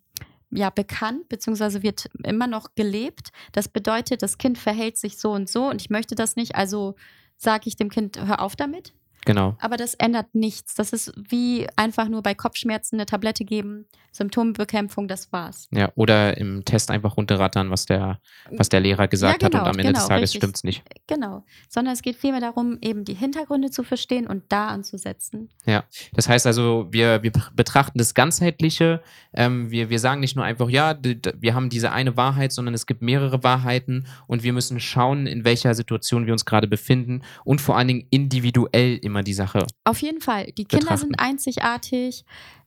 [0.51, 3.29] ja bekannt, beziehungsweise wird immer noch gelebt.
[3.51, 6.95] Das bedeutet, das Kind verhält sich so und so und ich möchte das nicht, also
[7.37, 8.93] sage ich dem Kind, hör auf damit.
[9.25, 9.55] Genau.
[9.59, 10.75] Aber das ändert nichts.
[10.75, 15.67] Das ist wie einfach nur bei Kopfschmerzen eine Tablette geben, Symptombekämpfung, das war's.
[15.71, 18.19] Ja, oder im Test einfach runterrattern, was der,
[18.49, 20.39] was der Lehrer gesagt Ja, hat und genau, am Ende des genau, Tages richtig.
[20.39, 20.83] stimmt's nicht.
[21.07, 21.43] Genau.
[21.67, 25.49] Sondern es geht vielmehr darum, eben die Hintergründe zu verstehen und da anzusetzen.
[26.13, 29.01] Das heißt also, wir, wir betrachten das Ganzheitliche.
[29.33, 32.85] Ähm, wir, wir sagen nicht nur einfach, ja, wir haben diese eine Wahrheit, sondern es
[32.85, 37.59] gibt mehrere Wahrheiten und wir müssen schauen, in welcher Situation wir uns gerade befinden und
[37.59, 39.65] vor allen Dingen individuell immer die Sache.
[39.85, 40.51] Auf jeden Fall.
[40.57, 40.99] Die Kinder Betrachten.
[40.99, 42.25] sind einzigartig.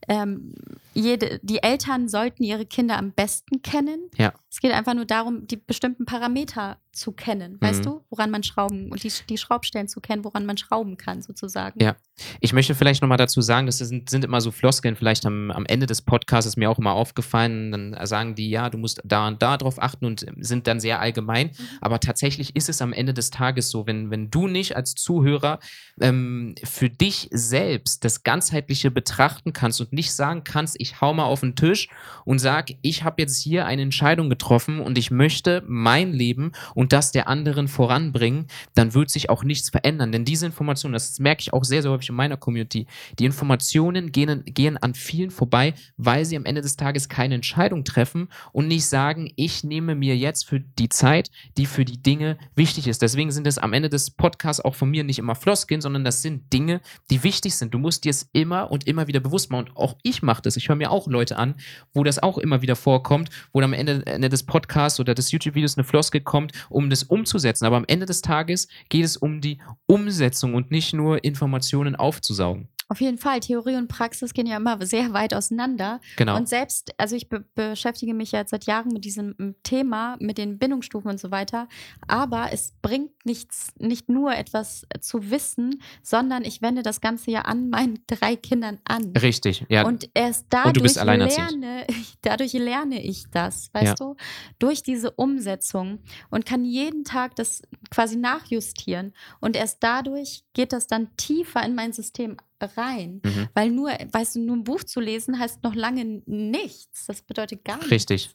[0.09, 0.55] Ähm,
[0.95, 4.11] jede, die Eltern sollten ihre Kinder am besten kennen.
[4.17, 4.33] Ja.
[4.51, 7.59] Es geht einfach nur darum, die bestimmten Parameter zu kennen.
[7.61, 7.85] Weißt Mhm.
[7.85, 11.81] du, woran man schrauben und die, die Schraubstellen zu kennen, woran man schrauben kann, sozusagen.
[11.81, 11.95] Ja.
[12.41, 15.67] Ich möchte vielleicht nochmal dazu sagen, das sind, sind immer so Floskeln, vielleicht am, am
[15.67, 19.29] Ende des Podcasts ist mir auch immer aufgefallen, dann sagen die, ja, du musst da
[19.29, 21.51] und da drauf achten und sind dann sehr allgemein.
[21.81, 25.61] Aber tatsächlich ist es am Ende des Tages so, wenn, wenn du nicht als Zuhörer
[26.01, 31.25] ähm, für dich selbst das Ganzheitliche betrachten kannst und nicht sagen kannst, ich hau mal
[31.25, 31.89] auf den Tisch
[32.25, 36.93] und sag, ich habe jetzt hier eine Entscheidung getroffen und ich möchte mein Leben und
[36.93, 38.47] das der anderen voranbringen,
[38.77, 40.13] dann wird sich auch nichts verändern.
[40.13, 42.87] Denn diese Informationen, das merke ich auch sehr, sehr häufig in meiner Community,
[43.19, 47.85] die Informationen gehen, gehen an vielen vorbei, weil sie am Ende des Tages keine Entscheidung
[47.85, 52.39] treffen und nicht sagen, ich nehme mir jetzt für die Zeit, die für die Dinge
[52.55, 53.03] wichtig ist.
[53.03, 56.23] Deswegen sind es am Ende des Podcasts auch von mir nicht immer Floskeln, sondern das
[56.23, 56.81] sind Dinge,
[57.11, 57.75] die wichtig sind.
[57.75, 59.69] Du musst dir es immer und immer wieder bewusst machen.
[59.69, 60.57] Und auch ich mache das.
[60.57, 61.55] Ich höre mir auch Leute an,
[61.93, 65.77] wo das auch immer wieder vorkommt, wo am Ende, Ende des Podcasts oder des YouTube-Videos
[65.77, 67.65] eine Floskel kommt, um das umzusetzen.
[67.65, 72.69] Aber am Ende des Tages geht es um die Umsetzung und nicht nur Informationen aufzusaugen.
[72.91, 73.41] Auf jeden Fall.
[73.41, 76.01] Theorie und Praxis gehen ja immer sehr weit auseinander.
[76.17, 76.37] Genau.
[76.37, 80.59] Und selbst, also ich be beschäftige mich ja seit Jahren mit diesem Thema, mit den
[80.59, 81.69] Bindungsstufen und so weiter.
[82.07, 87.31] Aber es bringt nichts, nicht nur etwas äh, zu wissen, sondern ich wende das Ganze
[87.31, 89.13] ja an meinen drei Kindern an.
[89.21, 89.87] Richtig, ja.
[89.87, 91.51] Und erst Und du dadurch alleinerziehend.
[91.61, 93.95] lerne, ich- dadurch lerne ich das, weißt Ja.
[93.97, 94.17] du?
[94.59, 95.99] Durch diese Umsetzung
[96.31, 97.61] und kann jeden Tag das
[97.91, 99.13] quasi nachjustieren.
[99.41, 102.39] Und erst dadurch geht das dann tiefer in mein System
[102.77, 103.21] rein.
[103.25, 103.49] mhm.
[103.55, 107.07] Weil nur, weißt du, nur ein Buch zu lesen heißt noch lange nichts.
[107.07, 107.91] Das bedeutet gar nichts.
[107.91, 108.31] Richtig.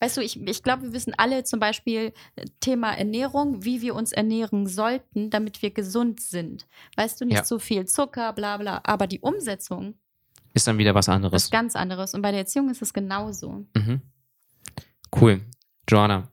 [0.00, 3.94] Weißt du, ich, ich glaube, wir wissen alle zum Beispiel äh, Thema Ernährung, wie wir
[3.94, 6.66] uns ernähren sollten, damit wir gesund sind.
[6.96, 7.44] Weißt du, nicht Ja.
[7.44, 8.80] so viel Zucker, bla bla.
[8.84, 9.94] Aber die Umsetzung
[10.54, 11.50] Ist dann wieder was ist anderes.
[11.50, 12.14] ganz anderes.
[12.14, 13.66] Und bei der Erziehung ist es genauso.
[13.76, 14.00] Mhm.
[15.14, 15.42] Cool.
[15.88, 16.28] Joanna,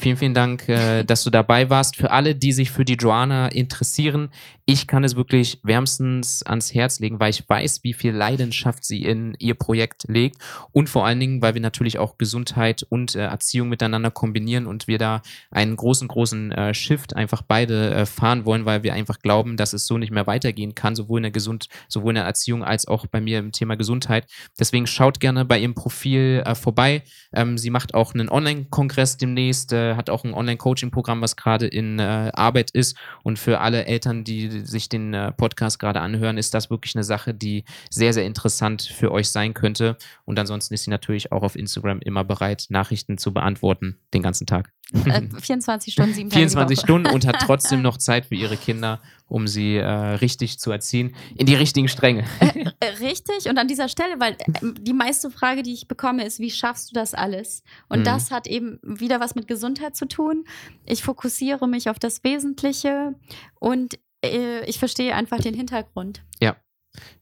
[0.00, 1.96] vielen, vielen Dank, äh, dass du dabei warst.
[1.96, 4.30] Für alle, die sich für die Joanna interessieren,
[4.72, 9.02] ich kann es wirklich wärmstens ans Herz legen, weil ich weiß, wie viel Leidenschaft sie
[9.02, 10.36] in ihr Projekt legt
[10.70, 14.86] und vor allen Dingen, weil wir natürlich auch Gesundheit und äh, Erziehung miteinander kombinieren und
[14.86, 19.18] wir da einen großen, großen äh, Shift einfach beide äh, fahren wollen, weil wir einfach
[19.18, 22.24] glauben, dass es so nicht mehr weitergehen kann, sowohl in der Gesund, sowohl in der
[22.24, 24.26] Erziehung als auch bei mir im Thema Gesundheit.
[24.56, 27.02] Deswegen schaut gerne bei ihrem Profil äh, vorbei.
[27.32, 31.98] Ähm, sie macht auch einen Online-Kongress demnächst, äh, hat auch ein Online-Coaching-Programm, was gerade in
[31.98, 32.96] äh, Arbeit ist.
[33.22, 37.04] Und für alle Eltern, die sich den äh, Podcast gerade anhören, ist das wirklich eine
[37.04, 39.96] Sache, die sehr, sehr interessant für euch sein könnte.
[40.24, 44.46] Und ansonsten ist sie natürlich auch auf Instagram immer bereit, Nachrichten zu beantworten, den ganzen
[44.46, 44.72] Tag.
[44.92, 46.86] Äh, 24 Stunden, sieben Tage die 24 Woche.
[46.86, 49.00] Stunden und hat trotzdem noch Zeit für ihre Kinder,
[49.30, 52.24] um sie äh, richtig zu erziehen, in die richtigen Stränge.
[52.40, 56.38] Äh, Richtig, und an dieser Stelle, weil äh, die meiste Frage, die ich bekomme, ist,
[56.40, 57.62] wie schaffst du das alles?
[57.88, 58.04] Und Mhm.
[58.04, 60.44] das hat eben wieder was mit Gesundheit zu tun.
[60.84, 63.14] Ich fokussiere mich auf das Wesentliche
[63.58, 66.22] und äh, ich verstehe einfach den Hintergrund.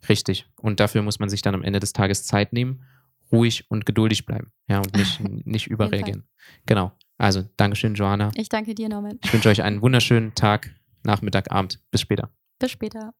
[0.09, 0.47] Richtig.
[0.57, 2.85] Und dafür muss man sich dann am Ende des Tages Zeit nehmen,
[3.31, 4.51] ruhig und geduldig bleiben.
[4.67, 6.25] Ja, und nicht, nicht überreagieren.
[6.65, 6.93] Genau.
[7.19, 8.31] Also, Dankeschön, Joanna.
[8.35, 9.19] Ich danke dir, Norman.
[9.23, 10.75] Ich wünsche euch einen wunderschönen Tag,
[11.05, 11.81] Nachmittag, Abend.
[11.91, 12.31] Bis später.
[12.59, 13.15] Bis später.